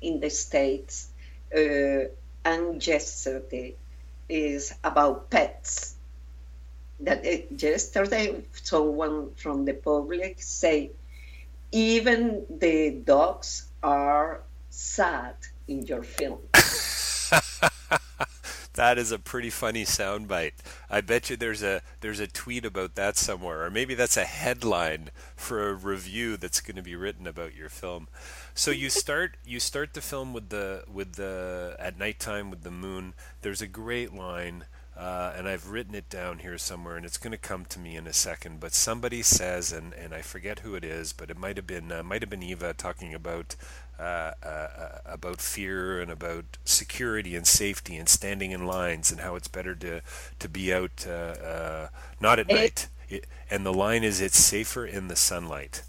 in 0.00 0.20
the 0.20 0.30
states 0.30 1.10
uh, 1.54 2.04
is 4.28 4.74
about 4.84 5.30
pets. 5.30 5.94
That 7.00 7.24
uh, 7.24 7.54
yesterday 7.56 8.42
someone 8.52 9.34
from 9.34 9.64
the 9.64 9.74
public 9.74 10.42
say 10.42 10.90
even 11.70 12.44
the 12.50 12.90
dogs 12.90 13.68
are 13.82 14.42
sad 14.70 15.36
in 15.68 15.86
your 15.86 16.02
film 16.02 16.40
That 18.78 18.96
is 18.96 19.10
a 19.10 19.18
pretty 19.18 19.50
funny 19.50 19.84
soundbite. 19.84 20.52
I 20.88 21.00
bet 21.00 21.28
you 21.28 21.36
there's 21.36 21.64
a 21.64 21.82
there's 22.00 22.20
a 22.20 22.28
tweet 22.28 22.64
about 22.64 22.94
that 22.94 23.16
somewhere, 23.16 23.64
or 23.64 23.72
maybe 23.72 23.96
that's 23.96 24.16
a 24.16 24.24
headline 24.24 25.10
for 25.34 25.68
a 25.68 25.74
review 25.74 26.36
that's 26.36 26.60
going 26.60 26.76
to 26.76 26.82
be 26.82 26.94
written 26.94 27.26
about 27.26 27.56
your 27.56 27.70
film. 27.70 28.06
So 28.54 28.70
you 28.70 28.88
start 28.88 29.36
you 29.44 29.58
start 29.58 29.94
the 29.94 30.00
film 30.00 30.32
with 30.32 30.50
the 30.50 30.84
with 30.88 31.14
the 31.14 31.74
at 31.80 31.98
nighttime 31.98 32.50
with 32.50 32.62
the 32.62 32.70
moon. 32.70 33.14
There's 33.42 33.60
a 33.60 33.66
great 33.66 34.14
line, 34.14 34.66
uh, 34.96 35.32
and 35.36 35.48
I've 35.48 35.70
written 35.70 35.96
it 35.96 36.08
down 36.08 36.38
here 36.38 36.56
somewhere, 36.56 36.96
and 36.96 37.04
it's 37.04 37.18
going 37.18 37.32
to 37.32 37.36
come 37.36 37.64
to 37.64 37.80
me 37.80 37.96
in 37.96 38.06
a 38.06 38.12
second. 38.12 38.60
But 38.60 38.74
somebody 38.74 39.22
says, 39.22 39.72
and, 39.72 39.92
and 39.92 40.14
I 40.14 40.22
forget 40.22 40.60
who 40.60 40.76
it 40.76 40.84
is, 40.84 41.12
but 41.12 41.30
it 41.30 41.36
might 41.36 41.56
have 41.56 41.66
been 41.66 41.90
uh, 41.90 42.04
might 42.04 42.22
have 42.22 42.30
been 42.30 42.44
Eva 42.44 42.74
talking 42.74 43.12
about 43.12 43.56
uh, 43.98 44.32
uh, 44.42 44.98
about 45.06 45.40
fear 45.40 46.00
and 46.00 46.10
about 46.10 46.58
security 46.64 47.34
and 47.36 47.46
safety 47.46 47.96
and 47.96 48.08
standing 48.08 48.50
in 48.52 48.66
lines 48.66 49.10
and 49.10 49.20
how 49.20 49.34
it's 49.36 49.48
better 49.48 49.74
to 49.76 50.00
to 50.38 50.48
be 50.48 50.72
out 50.72 51.04
uh, 51.06 51.10
uh, 51.10 51.88
not 52.20 52.38
at 52.38 52.48
Eh. 52.48 52.52
night. 52.52 52.88
It, 53.08 53.26
and 53.50 53.64
the 53.64 53.72
line 53.74 54.04
is, 54.04 54.20
"It's 54.20 54.38
safer 54.38 54.86
in 54.86 55.08
the 55.08 55.16
sunlight." 55.16 55.82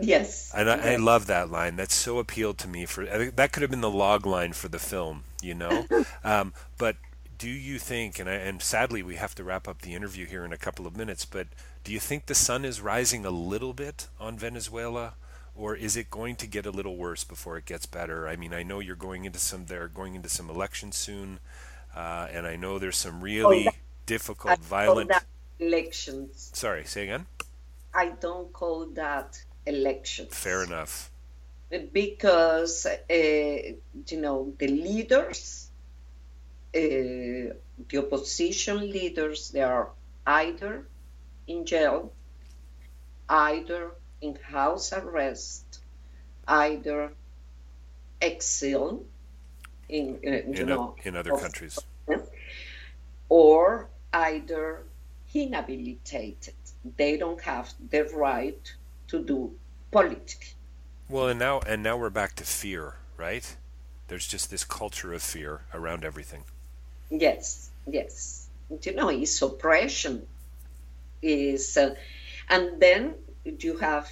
yes 0.00 0.54
And 0.54 0.70
I, 0.70 0.92
I 0.92 0.96
love 0.96 1.26
that 1.26 1.50
line. 1.50 1.76
That's 1.76 1.94
so 1.94 2.18
appealed 2.18 2.58
to 2.58 2.68
me. 2.68 2.86
For 2.86 3.04
that 3.06 3.52
could 3.52 3.62
have 3.62 3.70
been 3.70 3.80
the 3.82 3.90
log 3.90 4.26
line 4.26 4.52
for 4.52 4.68
the 4.68 4.78
film, 4.78 5.24
you 5.42 5.54
know. 5.54 5.88
um, 6.24 6.54
but 6.78 6.96
do 7.36 7.48
you 7.48 7.78
think, 7.78 8.18
and, 8.18 8.28
I, 8.28 8.34
and 8.34 8.62
sadly 8.62 9.02
we 9.02 9.16
have 9.16 9.34
to 9.36 9.44
wrap 9.44 9.68
up 9.68 9.82
the 9.82 9.94
interview 9.94 10.26
here 10.26 10.44
in 10.44 10.52
a 10.52 10.56
couple 10.58 10.86
of 10.86 10.96
minutes, 10.96 11.24
but 11.24 11.48
do 11.84 11.92
you 11.92 12.00
think 12.00 12.26
the 12.26 12.34
sun 12.34 12.64
is 12.64 12.80
rising 12.80 13.24
a 13.24 13.30
little 13.30 13.72
bit 13.74 14.08
on 14.18 14.38
Venezuela? 14.38 15.14
Or 15.58 15.74
is 15.74 15.96
it 15.96 16.08
going 16.08 16.36
to 16.36 16.46
get 16.46 16.66
a 16.66 16.70
little 16.70 16.96
worse 16.96 17.24
before 17.24 17.58
it 17.58 17.64
gets 17.66 17.84
better? 17.84 18.28
I 18.28 18.36
mean, 18.36 18.54
I 18.54 18.62
know 18.62 18.78
you're 18.78 18.94
going 18.94 19.24
into 19.24 19.40
some. 19.40 19.66
They're 19.66 19.88
going 19.88 20.14
into 20.14 20.28
some 20.28 20.48
elections 20.48 20.96
soon, 20.96 21.40
uh, 21.96 22.28
and 22.30 22.46
I 22.46 22.54
know 22.54 22.78
there's 22.78 22.96
some 22.96 23.20
really 23.20 23.66
oh, 23.66 23.72
difficult, 24.06 24.60
violent 24.60 25.10
elections. 25.58 26.52
Sorry, 26.54 26.84
say 26.84 27.02
again. 27.02 27.26
I 27.92 28.10
don't 28.20 28.52
call 28.52 28.86
that 28.94 29.42
elections. 29.66 30.32
Fair 30.32 30.62
enough. 30.62 31.10
Because 31.92 32.86
uh, 32.86 32.92
you 33.10 34.20
know 34.20 34.54
the 34.58 34.68
leaders, 34.68 35.70
uh, 36.72 36.78
the 36.78 37.96
opposition 37.96 38.78
leaders, 38.78 39.50
they 39.50 39.62
are 39.62 39.90
either 40.24 40.86
in 41.48 41.66
jail, 41.66 42.12
either 43.28 43.90
in 44.20 44.36
house 44.36 44.92
arrest, 44.92 45.80
either 46.46 47.12
exile 48.20 49.02
in, 49.88 50.18
uh, 50.26 50.30
in, 50.30 50.66
know, 50.66 50.94
a, 51.04 51.08
in 51.08 51.16
other 51.16 51.32
countries, 51.32 51.78
or 53.28 53.88
either 54.12 54.82
inhabilitated. 55.34 56.54
They 56.96 57.16
don't 57.16 57.40
have 57.42 57.72
the 57.90 58.04
right 58.14 58.74
to 59.08 59.22
do 59.22 59.52
politics. 59.90 60.54
Well, 61.08 61.28
and 61.28 61.38
now 61.38 61.60
and 61.60 61.82
now 61.82 61.96
we're 61.96 62.10
back 62.10 62.34
to 62.36 62.44
fear, 62.44 62.96
right? 63.16 63.56
There's 64.08 64.26
just 64.26 64.50
this 64.50 64.64
culture 64.64 65.12
of 65.12 65.22
fear 65.22 65.62
around 65.72 66.04
everything. 66.04 66.44
Yes, 67.10 67.70
yes. 67.86 68.48
You 68.82 68.94
know, 68.94 69.08
it's 69.08 69.40
oppression. 69.42 70.26
Is 71.20 71.76
uh, 71.76 71.94
and 72.48 72.80
then 72.80 73.14
you 73.58 73.76
have 73.78 74.08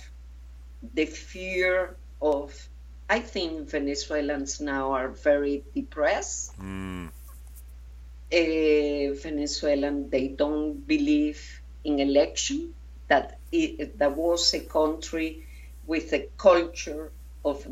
the 0.95 1.07
fear 1.07 1.97
of. 2.21 2.69
I 3.09 3.21
think 3.21 3.71
Venezuelans 3.71 4.61
now 4.61 4.93
are 4.93 5.09
very 5.09 5.63
depressed. 5.75 6.59
Mm. 6.59 7.09
Uh, 8.33 9.15
Venezuelan, 9.15 10.11
they 10.11 10.29
don't 10.29 10.87
believe 10.87 11.63
in 11.85 12.01
election. 12.01 12.75
That 13.09 13.39
it, 13.53 13.99
that 13.99 14.17
was 14.17 14.53
a 14.55 14.61
country 14.61 15.47
with 15.87 16.13
a 16.13 16.29
culture 16.37 17.13
of, 17.45 17.65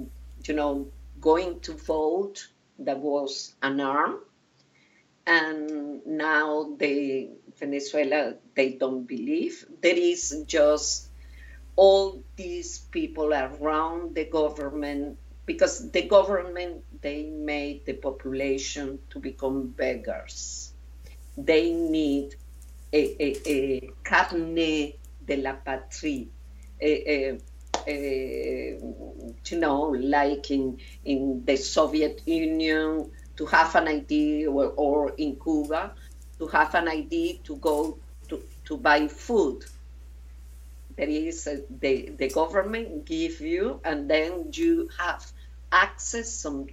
you 0.45 0.55
know, 0.55 0.87
going 1.21 1.59
to 1.61 1.73
vote 1.73 2.47
that 2.79 2.99
was 2.99 3.55
an 3.63 3.81
arm, 3.81 4.21
and 5.27 6.05
now 6.07 6.75
they 6.77 7.31
Venezuela 7.59 8.35
they 8.55 8.71
don't 8.73 9.05
believe 9.05 9.65
there 9.81 9.97
is 9.97 10.45
just 10.47 11.09
all 11.77 12.23
these 12.37 12.79
people 12.79 13.33
around 13.33 14.15
the 14.15 14.25
government 14.25 15.19
because 15.47 15.91
the 15.91 16.03
government 16.03 16.83
they 17.03 17.25
made 17.25 17.85
the 17.85 17.93
population 17.95 18.99
to 19.11 19.19
become 19.19 19.69
beggars. 19.69 20.73
They 21.37 21.73
need 21.73 22.35
a, 22.93 23.23
a, 23.23 23.51
a 23.51 23.91
carne 24.03 24.55
de 25.27 25.37
la 25.37 25.53
patrie, 25.55 26.29
a, 26.81 27.39
a, 27.87 28.79
you 29.47 29.59
know, 29.59 29.83
like 29.99 30.51
in, 30.51 30.79
in 31.05 31.45
the 31.45 31.57
Soviet 31.57 32.23
Union, 32.25 33.11
to 33.37 33.47
have 33.47 33.75
an 33.75 33.89
ID, 33.89 34.47
or, 34.47 34.67
or 34.77 35.11
in 35.19 35.37
Cuba, 35.41 35.93
to 36.39 36.47
have 36.47 36.75
an 36.77 36.89
ID 36.89 37.41
to 37.45 37.57
go 37.57 37.99
to, 38.29 38.43
to 38.65 38.77
buy 38.77 39.09
food 39.09 39.65
there 40.97 41.09
is 41.09 41.47
a, 41.47 41.63
the, 41.81 42.11
the 42.17 42.29
government 42.29 43.05
give 43.05 43.41
you 43.41 43.81
and 43.85 44.09
then 44.09 44.51
you 44.53 44.89
have 44.99 45.31
access 45.73 46.33
some 46.33 46.67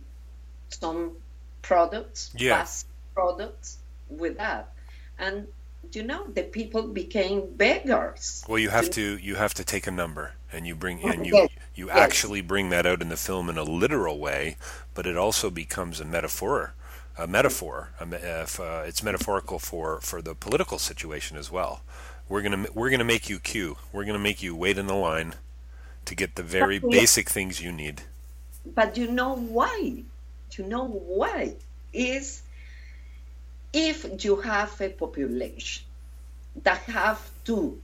some 0.69 1.11
products 1.61 2.31
yeah. 2.37 2.57
fast 2.57 2.87
products 3.13 3.77
with 4.09 4.37
that 4.37 4.73
and 5.19 5.47
you 5.93 6.03
know 6.03 6.25
the 6.27 6.43
people 6.43 6.83
became 6.83 7.53
beggars 7.55 8.43
well 8.47 8.59
you 8.59 8.69
have 8.69 8.89
to 8.89 9.17
you 9.17 9.35
have 9.35 9.53
to 9.53 9.63
take 9.63 9.87
a 9.87 9.91
number 9.91 10.33
and 10.51 10.67
you 10.67 10.75
bring 10.75 11.03
and 11.03 11.25
you 11.25 11.33
yes. 11.33 11.49
you 11.75 11.87
yes. 11.87 11.97
actually 11.97 12.41
bring 12.41 12.69
that 12.69 12.85
out 12.85 13.01
in 13.01 13.09
the 13.09 13.17
film 13.17 13.49
in 13.49 13.57
a 13.57 13.63
literal 13.63 14.19
way 14.19 14.55
but 14.93 15.05
it 15.05 15.17
also 15.17 15.49
becomes 15.49 15.99
a 15.99 16.05
metaphor 16.05 16.73
a 17.17 17.27
metaphor 17.27 17.89
if, 17.99 18.59
uh, 18.59 18.83
it's 18.85 19.03
metaphorical 19.03 19.59
for 19.59 19.99
for 20.01 20.21
the 20.21 20.33
political 20.33 20.79
situation 20.79 21.37
as 21.37 21.51
well 21.51 21.81
we're 22.29 22.41
gonna 22.41 22.65
we're 22.73 22.89
gonna 22.89 23.03
make 23.03 23.29
you 23.29 23.39
queue. 23.39 23.77
We're 23.91 24.05
gonna 24.05 24.19
make 24.19 24.41
you 24.41 24.55
wait 24.55 24.77
in 24.77 24.87
the 24.87 24.95
line 24.95 25.33
to 26.05 26.15
get 26.15 26.35
the 26.35 26.43
very 26.43 26.79
but, 26.79 26.91
basic 26.91 27.29
things 27.29 27.61
you 27.61 27.71
need. 27.71 28.01
But 28.65 28.97
you 28.97 29.07
know 29.11 29.35
why? 29.35 30.03
You 30.57 30.65
know 30.65 30.85
why? 30.85 31.55
Is 31.93 32.41
if 33.73 34.23
you 34.23 34.37
have 34.37 34.79
a 34.81 34.89
population 34.89 35.85
that 36.63 36.79
have 36.83 37.29
to 37.45 37.79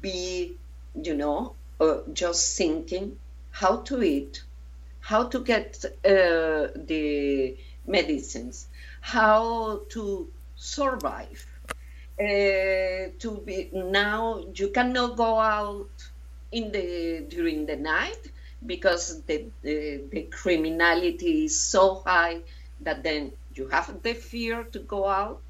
be, 0.00 0.56
you 0.94 1.14
know, 1.14 1.54
uh, 1.80 1.98
just 2.12 2.56
thinking 2.56 3.18
how 3.50 3.76
to 3.78 4.02
eat, 4.02 4.42
how 5.00 5.24
to 5.28 5.40
get 5.40 5.84
uh, 6.04 6.68
the 6.74 7.56
medicines, 7.86 8.66
how 9.00 9.80
to 9.90 10.28
survive 10.56 11.46
uh, 12.18 13.12
to 13.18 13.42
be 13.44 13.70
now 13.72 14.42
you 14.54 14.68
cannot 14.68 15.16
go 15.16 15.38
out 15.38 15.90
in 16.52 16.72
the 16.72 17.24
during 17.28 17.66
the 17.66 17.76
night 17.76 18.30
because 18.64 19.22
the, 19.22 19.44
the, 19.62 20.00
the 20.10 20.22
criminality 20.22 21.44
is 21.44 21.60
so 21.60 22.02
high 22.06 22.40
that 22.80 23.02
then 23.02 23.32
you 23.54 23.68
have 23.68 24.02
the 24.02 24.14
fear 24.14 24.64
to 24.64 24.78
go 24.80 25.06
out. 25.06 25.40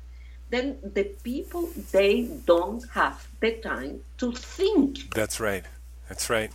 Then 0.51 0.79
the 0.83 1.05
people 1.05 1.69
they 1.91 2.29
don't 2.45 2.85
have 2.91 3.27
the 3.41 3.53
time 3.53 4.01
to 4.19 4.33
think. 4.33 5.13
That's 5.13 5.41
right. 5.41 5.65
That's 6.09 6.31
right. 6.31 6.53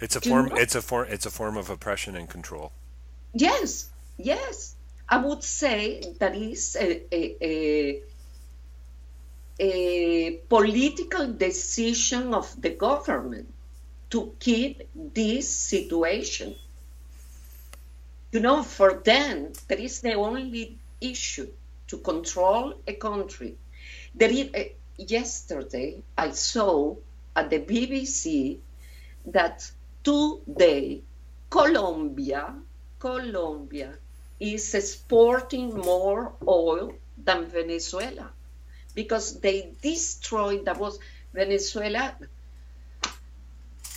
It's 0.00 0.16
a 0.16 0.20
form 0.20 0.52
it's 0.54 0.74
a 0.74 0.80
form 0.80 1.06
it's 1.10 1.26
a 1.26 1.30
form 1.30 1.56
of 1.56 1.70
oppression 1.70 2.16
and 2.16 2.28
control. 2.28 2.72
Yes 3.34 3.90
yes. 4.18 4.74
I 5.08 5.16
would 5.18 5.42
say 5.42 6.02
that 6.18 6.36
is 6.36 6.76
a, 6.78 7.02
a, 7.14 7.36
a 7.40 8.02
a 9.58 10.40
political 10.48 11.32
decision 11.32 12.32
of 12.32 12.60
the 12.60 12.70
government 12.70 13.52
to 14.10 14.32
keep 14.38 14.88
this 14.94 15.48
situation. 15.48 16.54
You 18.30 18.40
know, 18.40 18.62
for 18.62 18.94
them, 18.94 19.52
that 19.68 19.80
is 19.80 20.00
the 20.00 20.14
only 20.14 20.78
issue 21.00 21.48
to 21.88 21.98
control 21.98 22.74
a 22.86 22.92
country. 22.94 23.56
There 24.14 24.30
is, 24.30 24.50
uh, 24.54 24.64
yesterday, 24.96 26.02
I 26.16 26.30
saw 26.30 26.96
at 27.34 27.50
the 27.50 27.60
BBC 27.60 28.58
that 29.26 29.70
today 30.04 31.02
Colombia, 31.50 32.54
Colombia 32.98 33.94
is 34.38 34.74
exporting 34.74 35.74
more 35.76 36.32
oil 36.46 36.92
than 37.16 37.46
Venezuela 37.46 38.30
because 38.94 39.40
they 39.40 39.72
destroyed 39.82 40.64
that 40.64 40.78
was 40.78 40.98
Venezuela. 41.32 42.14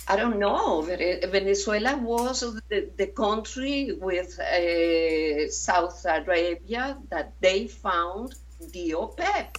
I 0.08 0.16
don't 0.16 0.38
know. 0.38 0.82
Venezuela 0.82 1.96
was 1.96 2.40
the, 2.68 2.90
the 2.96 3.06
country 3.06 3.92
with 3.92 4.38
uh, 4.38 5.48
South 5.50 6.04
Arabia 6.04 6.98
that 7.10 7.32
they 7.40 7.68
found 7.68 8.34
the 8.72 8.94
OPEC. 8.96 9.56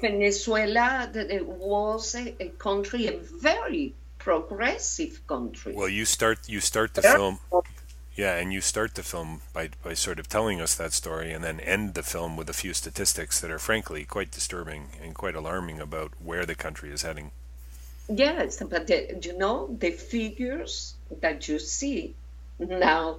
Venezuela 0.00 1.10
was 1.42 2.14
a, 2.14 2.34
a, 2.42 2.48
country, 2.48 3.06
a 3.06 3.18
very 3.18 3.94
progressive 4.18 5.26
country. 5.26 5.74
Well, 5.74 5.88
you 5.88 6.04
start 6.04 6.48
you 6.48 6.60
start 6.60 6.94
the 6.94 7.02
film 7.02 7.38
yeah, 8.16 8.36
and 8.36 8.50
you 8.50 8.62
start 8.62 8.94
the 8.94 9.02
film 9.02 9.42
by, 9.52 9.68
by 9.84 9.92
sort 9.92 10.18
of 10.18 10.26
telling 10.26 10.58
us 10.58 10.74
that 10.74 10.94
story 10.94 11.32
and 11.32 11.44
then 11.44 11.60
end 11.60 11.92
the 11.92 12.02
film 12.02 12.34
with 12.34 12.48
a 12.48 12.54
few 12.54 12.72
statistics 12.72 13.40
that 13.40 13.50
are 13.50 13.58
frankly 13.58 14.04
quite 14.04 14.30
disturbing 14.30 14.88
and 15.02 15.14
quite 15.14 15.34
alarming 15.34 15.80
about 15.80 16.12
where 16.24 16.46
the 16.46 16.54
country 16.54 16.90
is 16.90 17.02
heading. 17.02 17.30
Yes, 18.08 18.62
but 18.62 18.86
the, 18.86 19.18
you 19.20 19.36
know, 19.36 19.68
the 19.78 19.90
figures 19.90 20.94
that 21.20 21.46
you 21.46 21.58
see 21.58 22.14
now, 22.58 23.18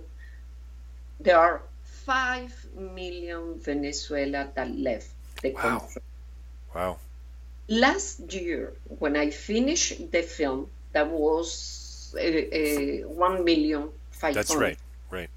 there 1.20 1.38
are 1.38 1.62
5 2.06 2.66
million 2.76 3.60
Venezuela 3.60 4.50
that 4.56 4.76
left 4.76 5.10
the 5.44 5.52
wow. 5.52 5.62
country. 5.62 6.02
Wow. 6.74 6.98
Last 7.68 8.34
year, 8.34 8.74
when 8.98 9.16
I 9.16 9.30
finished 9.30 10.12
the 10.12 10.24
film, 10.24 10.70
that 10.94 11.08
was 11.08 12.16
uh, 12.18 12.20
uh, 12.20 13.08
1 13.08 13.46
million 13.46 13.90
That's 14.22 14.56
right. 14.56 14.80
Right. 15.10 15.30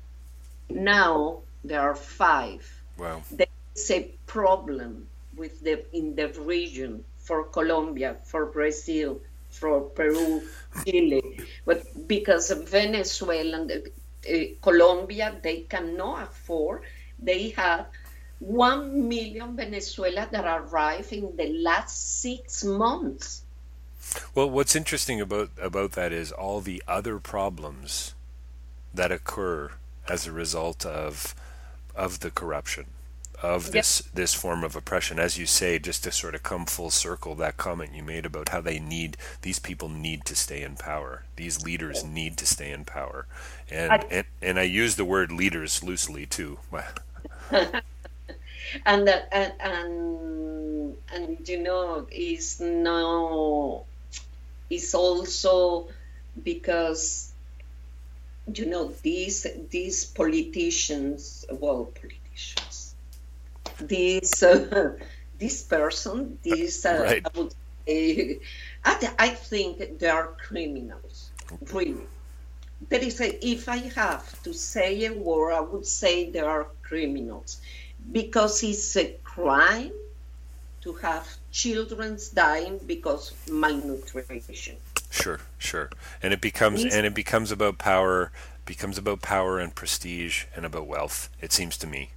Now 0.69 1.41
there 1.65 1.81
are 1.81 1.95
five. 1.95 2.67
Wow. 2.99 3.23
There's 3.31 3.91
a 3.91 4.11
problem 4.27 5.07
with 5.37 5.61
the 5.63 5.85
in 5.97 6.15
the 6.15 6.29
region 6.41 7.05
for 7.19 7.45
Colombia, 7.45 8.17
for 8.25 8.47
Brazil, 8.47 9.21
for 9.51 9.81
Peru, 9.81 10.43
Chile, 10.85 11.41
but 11.65 12.09
because 12.09 12.51
of 12.51 12.69
Venezuela 12.69 13.61
and 13.61 13.71
uh, 13.73 14.33
Colombia, 14.63 15.37
they 15.43 15.61
cannot 15.63 16.23
afford. 16.25 16.83
They 17.19 17.51
have 17.51 17.87
one 18.39 19.09
million 19.09 19.55
Venezuela 19.55 20.29
that 20.31 20.45
arrived 20.45 21.13
in 21.13 21.37
the 21.37 21.53
last 21.63 22.21
six 22.21 22.65
months. 22.65 23.43
Well, 24.35 24.51
what's 24.51 24.75
interesting 24.75 25.21
about 25.21 25.51
about 25.61 25.93
that 25.93 26.13
is 26.13 26.33
all 26.33 26.61
the 26.61 26.83
other 26.89 27.19
problems 27.19 28.15
that 28.95 29.13
occur 29.13 29.73
as 30.09 30.27
a 30.27 30.33
result 30.33 30.85
of 30.85 31.35
of 31.95 32.21
the 32.21 32.31
corruption 32.31 32.87
of 33.43 33.73
this 33.73 34.03
yep. 34.05 34.15
this 34.15 34.35
form 34.35 34.63
of 34.65 34.77
oppression. 34.77 35.19
As 35.19 35.39
you 35.39 35.47
say 35.47 35.79
just 35.79 36.05
to 36.05 36.13
sort 36.13 36.35
of 36.35 36.43
come 36.43 36.67
full 36.67 36.91
circle 36.91 37.35
that 37.37 37.57
comment 37.57 37.95
you 37.95 38.03
made 38.03 38.27
about 38.27 38.51
how 38.51 38.61
they 38.61 38.79
need 38.79 39.17
these 39.43 39.59
people 39.59 39.89
need 39.89 40.25
to 40.27 40.37
stay 40.37 40.63
in 40.63 40.77
power. 40.77 41.25
These 41.37 41.65
leaders 41.65 42.05
need 42.05 42.37
to 42.39 42.47
stay 42.47 42.71
in 42.71 42.85
power. 42.85 43.27
And 43.71 43.93
I, 43.93 43.97
and, 44.11 44.27
and 44.43 44.59
I 44.59 44.65
use 44.65 44.97
the 44.97 45.05
word 45.05 45.33
leaders 45.33 45.83
loosely 45.83 46.27
too. 46.27 46.59
And, 48.87 49.09
uh, 49.09 49.21
and 49.33 49.53
and 49.61 50.97
and 51.13 51.49
you 51.49 51.63
know 51.63 52.07
is 52.11 52.61
no 52.61 53.85
is 54.69 54.95
also 54.95 55.89
because 56.43 57.30
you 58.55 58.67
know 58.67 58.93
these 59.03 59.47
these 59.71 60.05
politicians 60.05 61.45
well 61.51 61.85
politicians 61.85 62.95
this 63.79 64.43
uh, 64.43 64.97
this 65.39 65.63
person 65.63 66.39
this 66.43 66.85
uh, 66.85 67.03
right. 67.03 67.23
I 67.25 67.39
would 67.39 67.55
say 67.87 68.41
I, 68.85 69.13
I 69.19 69.29
think 69.29 69.99
they 69.99 70.09
are 70.09 70.29
criminals 70.49 71.31
really 71.73 72.07
there 72.89 73.03
is 73.03 73.21
a, 73.21 73.47
if 73.47 73.69
I 73.69 73.77
have 73.77 74.43
to 74.43 74.55
say 74.55 75.05
a 75.05 75.13
word 75.13 75.53
I 75.53 75.61
would 75.61 75.87
say 75.87 76.31
they 76.31 76.41
are 76.41 76.67
criminals 76.83 77.61
because 78.11 78.63
it's 78.63 78.97
a 78.97 79.17
crime 79.23 79.93
to 80.83 80.93
have 80.95 81.29
children 81.53 82.19
dying 82.35 82.81
because 82.87 83.33
malnutrition. 83.51 84.77
Sure, 85.11 85.41
sure, 85.59 85.91
and 86.23 86.33
it 86.33 86.41
becomes 86.41 86.85
and 86.85 87.05
it 87.05 87.15
becomes 87.15 87.51
about 87.51 87.79
power, 87.79 88.31
becomes 88.65 88.97
about 88.97 89.21
power 89.21 89.59
and 89.59 89.75
prestige 89.75 90.45
and 90.55 90.65
about 90.65 90.87
wealth. 90.87 91.29
It 91.41 91.53
seems 91.53 91.77
to 91.79 91.87
me. 91.87 92.11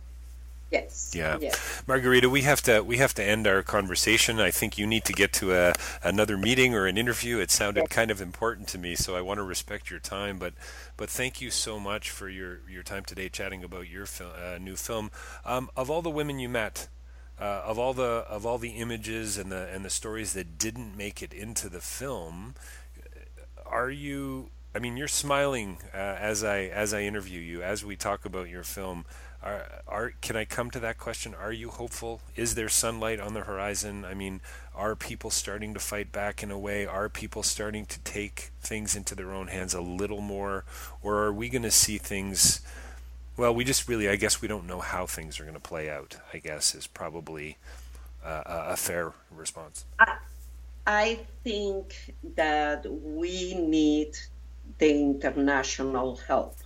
Yes. 0.73 1.11
Yeah. 1.15 1.37
Yes. 1.39 1.83
Margarita, 1.85 2.29
we 2.29 2.41
have 2.41 2.61
to 2.63 2.81
we 2.81 2.97
have 2.97 3.13
to 3.13 3.23
end 3.23 3.45
our 3.45 3.61
conversation. 3.61 4.39
I 4.39 4.49
think 4.49 4.77
you 4.77 4.87
need 4.87 5.05
to 5.05 5.13
get 5.13 5.31
to 5.33 5.53
a 5.53 5.73
another 6.03 6.35
meeting 6.35 6.73
or 6.73 6.87
an 6.87 6.97
interview. 6.97 7.37
It 7.37 7.51
sounded 7.51 7.81
yes. 7.81 7.89
kind 7.89 8.09
of 8.09 8.19
important 8.19 8.67
to 8.69 8.79
me, 8.79 8.95
so 8.95 9.15
I 9.15 9.21
want 9.21 9.37
to 9.37 9.43
respect 9.43 9.91
your 9.91 9.99
time. 9.99 10.39
But 10.39 10.53
but 10.97 11.11
thank 11.11 11.39
you 11.39 11.51
so 11.51 11.79
much 11.79 12.09
for 12.09 12.27
your 12.27 12.61
your 12.67 12.81
time 12.81 13.05
today, 13.05 13.29
chatting 13.29 13.63
about 13.63 13.87
your 13.87 14.07
fil- 14.07 14.33
uh, 14.33 14.57
new 14.57 14.75
film. 14.75 15.11
Um, 15.45 15.69
of 15.77 15.91
all 15.91 16.01
the 16.01 16.09
women 16.09 16.39
you 16.39 16.49
met, 16.49 16.87
uh, 17.39 17.61
of 17.65 17.77
all 17.77 17.93
the 17.93 18.25
of 18.27 18.43
all 18.43 18.57
the 18.57 18.71
images 18.71 19.37
and 19.37 19.51
the 19.51 19.67
and 19.71 19.85
the 19.85 19.91
stories 19.91 20.33
that 20.33 20.57
didn't 20.57 20.97
make 20.97 21.21
it 21.21 21.33
into 21.33 21.69
the 21.69 21.81
film, 21.81 22.55
are 23.73 23.89
you? 23.89 24.49
I 24.75 24.79
mean, 24.79 24.97
you're 24.97 25.07
smiling 25.07 25.79
uh, 25.93 25.97
as 25.97 26.43
I 26.43 26.65
as 26.65 26.93
I 26.93 27.01
interview 27.01 27.41
you, 27.41 27.63
as 27.63 27.83
we 27.83 27.95
talk 27.95 28.23
about 28.23 28.47
your 28.47 28.63
film. 28.63 29.05
Are, 29.41 29.65
are 29.87 30.13
can 30.21 30.37
I 30.37 30.45
come 30.45 30.71
to 30.71 30.79
that 30.79 30.97
question? 30.97 31.33
Are 31.33 31.51
you 31.51 31.69
hopeful? 31.69 32.21
Is 32.35 32.55
there 32.55 32.69
sunlight 32.69 33.19
on 33.19 33.33
the 33.33 33.41
horizon? 33.41 34.05
I 34.05 34.13
mean, 34.13 34.39
are 34.73 34.95
people 34.95 35.31
starting 35.31 35.73
to 35.73 35.79
fight 35.79 36.11
back 36.11 36.43
in 36.43 36.51
a 36.51 36.57
way? 36.57 36.85
Are 36.85 37.09
people 37.09 37.43
starting 37.43 37.85
to 37.87 37.99
take 38.01 38.51
things 38.61 38.95
into 38.95 39.15
their 39.15 39.33
own 39.33 39.47
hands 39.47 39.73
a 39.73 39.81
little 39.81 40.21
more, 40.21 40.63
or 41.01 41.17
are 41.23 41.33
we 41.33 41.49
going 41.49 41.63
to 41.63 41.71
see 41.71 41.97
things? 41.97 42.61
Well, 43.35 43.53
we 43.53 43.63
just 43.63 43.89
really, 43.89 44.07
I 44.07 44.15
guess, 44.15 44.41
we 44.41 44.47
don't 44.47 44.67
know 44.67 44.79
how 44.79 45.07
things 45.07 45.39
are 45.39 45.43
going 45.43 45.55
to 45.55 45.59
play 45.59 45.89
out. 45.89 46.17
I 46.31 46.37
guess 46.37 46.75
is 46.75 46.87
probably 46.87 47.57
uh, 48.23 48.43
a 48.45 48.77
fair 48.77 49.13
response. 49.31 49.85
I 50.85 51.19
think 51.43 52.13
that 52.35 52.85
we 52.91 53.53
need 53.55 54.17
the 54.77 54.91
international 54.91 56.17
help. 56.17 56.57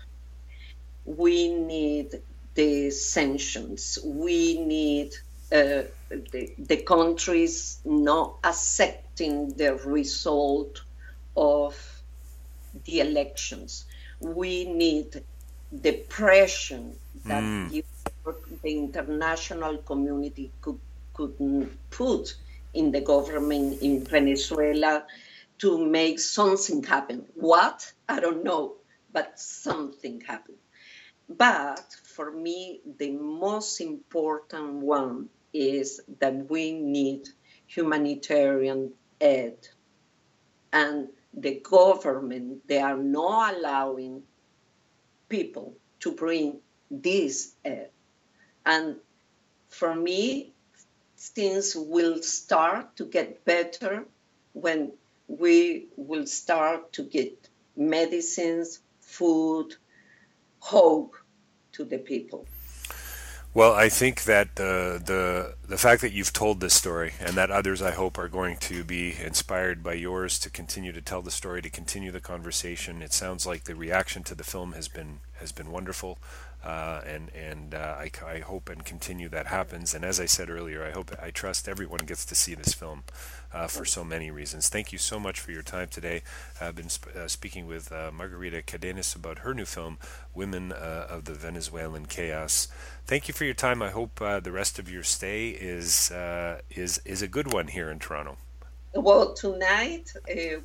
We 1.05 1.53
need 1.53 2.22
the 2.55 2.89
sanctions. 2.89 3.99
We 4.03 4.59
need 4.59 5.13
uh, 5.51 5.84
the, 6.09 6.53
the 6.57 6.78
countries 6.78 7.80
not 7.86 8.38
accepting 8.43 9.53
the 9.53 9.76
result 9.76 10.82
of 11.36 11.76
the 12.86 12.99
elections. 13.01 13.86
We 14.20 14.65
need 14.65 15.24
the 15.72 15.93
pressure 15.93 16.84
that 17.26 17.43
mm. 17.43 17.84
the 18.63 18.70
international 18.70 19.78
community 19.78 20.51
could, 20.61 20.80
could 21.13 21.70
put 21.91 22.36
in 22.78 22.92
the 22.92 23.02
government 23.02 23.82
in 23.82 24.06
Venezuela 24.06 25.06
to 25.60 25.84
make 25.84 26.20
something 26.20 26.84
happen. 26.84 27.26
What? 27.34 27.92
I 28.08 28.20
don't 28.20 28.44
know, 28.44 28.76
but 29.12 29.40
something 29.40 30.22
happened. 30.22 30.58
But 31.28 31.84
for 32.04 32.32
me, 32.32 32.82
the 33.00 33.12
most 33.12 33.82
important 33.82 34.76
one 34.76 35.30
is 35.54 36.00
that 36.20 36.50
we 36.50 36.74
need 36.74 37.28
humanitarian 37.66 38.94
aid. 39.20 39.68
And 40.72 41.10
the 41.34 41.60
government, 41.60 42.68
they 42.68 42.80
are 42.80 42.98
not 42.98 43.56
allowing 43.56 44.24
people 45.28 45.76
to 46.02 46.12
bring 46.12 46.60
this 46.92 47.56
aid. 47.66 47.90
And 48.66 48.98
for 49.70 49.96
me, 49.96 50.54
things 51.28 51.76
will 51.76 52.22
start 52.22 52.96
to 52.98 53.06
get 53.06 53.46
better 53.46 54.06
when 54.54 54.92
we 55.28 55.88
will 55.96 56.26
start 56.26 56.94
to 56.94 57.04
get 57.04 57.50
medicines, 57.76 58.80
food, 59.02 59.76
hope 60.60 61.16
to 61.74 61.84
the 61.84 61.98
people. 61.98 62.46
Well, 63.54 63.74
I 63.74 63.90
think 63.90 64.26
that 64.26 64.56
the 64.56 65.02
the 65.04 65.56
the 65.68 65.78
fact 65.80 66.02
that 66.02 66.12
you've 66.12 66.32
told 66.32 66.60
this 66.60 66.76
story 66.76 67.14
and 67.20 67.36
that 67.38 67.50
others, 67.50 67.82
I 67.82 67.90
hope, 67.90 68.20
are 68.20 68.28
going 68.28 68.58
to 68.58 68.84
be 68.84 69.16
inspired 69.20 69.82
by 69.84 69.94
yours 69.94 70.38
to 70.40 70.52
continue 70.52 70.92
to 70.92 71.02
tell 71.02 71.24
the 71.24 71.32
story, 71.32 71.64
to 71.64 71.70
continue 71.70 72.12
the 72.12 72.20
conversation. 72.20 73.02
It 73.02 73.14
sounds 73.14 73.48
like 73.48 73.64
the 73.64 73.74
reaction 73.74 74.24
to 74.26 74.36
the 74.36 74.44
film 74.44 74.74
has 74.74 74.88
been 74.88 75.22
has 75.40 75.52
been 75.52 75.72
wonderful. 75.72 76.20
Uh, 76.68 76.99
and 77.07 77.32
and 77.34 77.74
uh, 77.74 77.95
I, 77.97 78.11
I 78.26 78.39
hope 78.39 78.68
and 78.68 78.84
continue 78.84 79.30
that 79.30 79.47
happens. 79.47 79.93
And 79.93 80.03
as 80.03 80.20
I 80.20 80.26
said 80.26 80.49
earlier, 80.49 80.84
I 80.84 80.91
hope 80.91 81.15
I 81.18 81.32
trust 81.32 81.70
everyone 81.70 82.01
gets 82.05 82.26
to 82.26 82.36
see 82.36 82.55
this 82.55 82.74
film 82.74 83.05
uh, 83.53 83.68
for 83.68 83.86
so 83.86 84.03
many 84.03 84.32
reasons. 84.32 84.68
Thank 84.68 84.91
you 84.91 84.97
so 84.97 85.18
much 85.18 85.39
for 85.39 85.53
your 85.53 85.61
time 85.61 85.88
today. 85.88 86.24
I've 86.59 86.76
been 86.76 86.89
sp- 86.91 87.15
uh, 87.15 87.30
speaking 87.30 87.68
with 87.68 87.89
uh, 87.93 88.11
Margarita 88.13 88.63
Cadenas 88.63 89.15
about 89.15 89.39
her 89.39 89.53
new 89.53 89.63
film, 89.63 89.97
Women 90.36 90.74
uh, 90.74 91.07
of 91.09 91.24
the 91.24 91.34
Venezuelan 91.34 92.07
Chaos. 92.07 92.68
Thank 93.05 93.30
you 93.30 93.34
for 93.34 93.45
your 93.45 93.53
time. 93.53 93.82
I 93.82 93.91
hope 93.91 94.20
the 94.20 94.51
rest 94.51 94.78
of 94.78 94.91
your 94.91 95.03
stay 95.03 95.51
is 95.51 96.11
is 96.70 96.99
is 97.05 97.22
a 97.22 97.30
good 97.30 97.53
one 97.53 97.68
here 97.68 97.89
in 97.89 97.99
Toronto. 97.99 98.36
Well, 98.93 99.34
tonight 99.36 100.11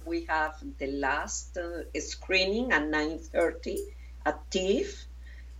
we 0.04 0.24
have 0.24 0.56
the 0.78 0.88
last 0.88 1.56
screening 1.96 2.72
at 2.72 2.90
9:30 2.90 3.78
at 4.26 4.50
TIFF 4.50 5.06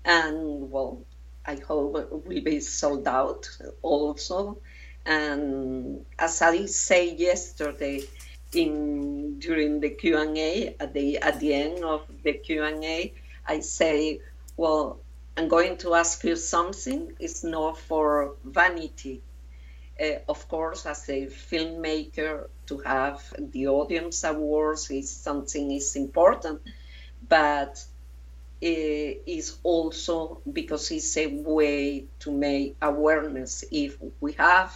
and 0.05 0.71
well, 0.71 1.03
I 1.45 1.57
hope 1.57 1.93
will 2.13 2.41
be 2.43 2.61
sold 2.61 3.07
out 3.09 3.49
also. 3.83 4.59
And 5.05 6.05
as 6.19 6.43
I 6.43 6.67
say 6.67 7.15
yesterday 7.15 8.03
in 8.53 9.39
during 9.39 9.81
the 9.81 9.91
Q 9.91 10.19
and 10.19 10.37
A 10.39 10.77
at 10.79 10.93
the 10.93 11.19
at 11.19 11.41
the 11.41 11.55
end 11.55 11.85
of 11.85 12.03
the 12.23 12.35
Q 12.35 12.63
and 12.65 12.85
A, 12.85 13.13
I 13.47 13.61
say, 13.61 14.21
well, 14.57 15.01
I'm 15.37 15.49
going 15.49 15.79
to 15.79 15.95
ask 15.95 16.23
you 16.25 16.37
something. 16.37 17.15
It's 17.19 17.43
not 17.43 17.79
for 17.79 18.35
vanity. 18.45 19.23
Uh, 20.01 20.19
of 20.29 20.49
course, 20.49 20.87
as 20.87 21.09
a 21.09 21.27
filmmaker, 21.27 22.49
to 22.67 22.79
have 22.79 23.23
the 23.39 23.69
audience 23.69 24.25
awards 24.25 24.91
is 24.91 25.11
something 25.11 25.71
is 25.73 25.97
important, 25.97 26.61
but 27.29 27.85
Eh, 28.63 29.17
is 29.27 29.59
also 29.65 30.41
because 30.53 30.93
it's 30.93 31.17
a 31.17 31.27
way 31.27 32.05
to 32.21 32.31
make 32.31 32.77
awareness. 32.81 33.65
If 33.73 33.97
we 34.21 34.35
have, 34.35 34.73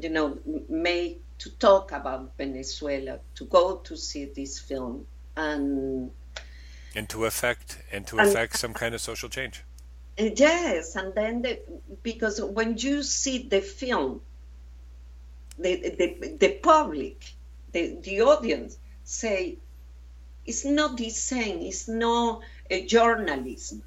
you 0.00 0.08
know, 0.08 0.38
made 0.68 1.18
to 1.38 1.50
talk 1.50 1.90
about 1.90 2.36
Venezuela, 2.38 3.18
to 3.34 3.44
go 3.46 3.78
to 3.78 3.96
see 3.96 4.26
this 4.26 4.60
film, 4.60 5.04
and 5.36 6.12
and 6.94 7.08
to 7.08 7.24
affect 7.24 7.82
and 7.90 8.06
to 8.06 8.20
affect 8.20 8.56
some 8.56 8.72
kind 8.72 8.94
of 8.94 9.00
social 9.00 9.28
change. 9.28 9.64
Yes, 10.16 10.94
and 10.94 11.12
then 11.12 11.42
the, 11.42 11.58
because 12.04 12.40
when 12.40 12.78
you 12.78 13.02
see 13.02 13.48
the 13.48 13.62
film, 13.62 14.20
the 15.58 15.74
the, 15.98 16.36
the 16.38 16.52
public, 16.62 17.32
the, 17.72 17.96
the 18.00 18.20
audience 18.20 18.78
say, 19.02 19.58
it's 20.46 20.64
not 20.64 20.96
the 20.96 21.10
same. 21.10 21.62
It's 21.62 21.88
not 21.88 22.42
journalism. 22.86 23.82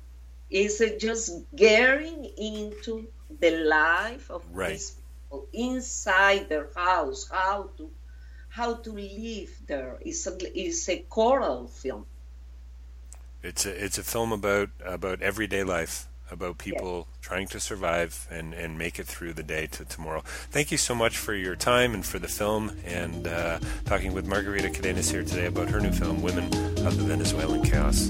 It's 0.50 0.82
just 1.00 1.32
getting 1.56 2.26
into 2.38 3.08
the 3.40 3.52
life 3.66 4.32
of 4.32 4.44
right. 4.52 4.72
these 4.72 4.92
people 4.92 5.48
inside 5.54 6.50
their 6.50 6.70
house, 6.76 7.30
how 7.32 7.70
to 7.78 7.90
how 8.50 8.74
to 8.74 8.92
live 8.92 9.52
there. 9.68 9.98
It's 10.02 10.26
a, 10.26 10.36
it's 10.54 10.90
a 10.90 11.06
choral 11.08 11.68
film. 11.68 12.06
It's 13.44 13.66
a 13.66 13.86
it's 13.86 13.98
a 13.98 14.04
film 14.04 14.32
about 14.32 14.70
about 14.84 15.22
everyday 15.22 15.64
life, 15.64 16.08
about 16.32 16.58
people 16.58 17.08
yeah. 17.08 17.16
trying 17.22 17.48
to 17.50 17.60
survive 17.60 18.28
and, 18.32 18.54
and 18.54 18.78
make 18.78 19.00
it 19.00 19.06
through 19.06 19.34
the 19.34 19.44
day 19.44 19.68
to 19.68 19.86
tomorrow. 19.86 20.24
Thank 20.52 20.72
you 20.72 20.78
so 20.78 20.96
much 20.96 21.18
for 21.18 21.34
your 21.34 21.56
time 21.56 21.94
and 21.94 22.06
for 22.06 22.20
the 22.20 22.28
film 22.28 22.72
and 22.86 23.28
uh, 23.28 23.60
talking 23.86 24.14
with 24.14 24.26
Margarita 24.26 24.70
Cadenas 24.70 25.12
here 25.12 25.24
today 25.24 25.46
about 25.46 25.70
her 25.70 25.80
new 25.80 25.92
film, 25.92 26.22
Women 26.22 26.46
of 26.86 26.98
the 26.98 27.04
Venezuelan 27.04 27.64
Chaos. 27.64 28.10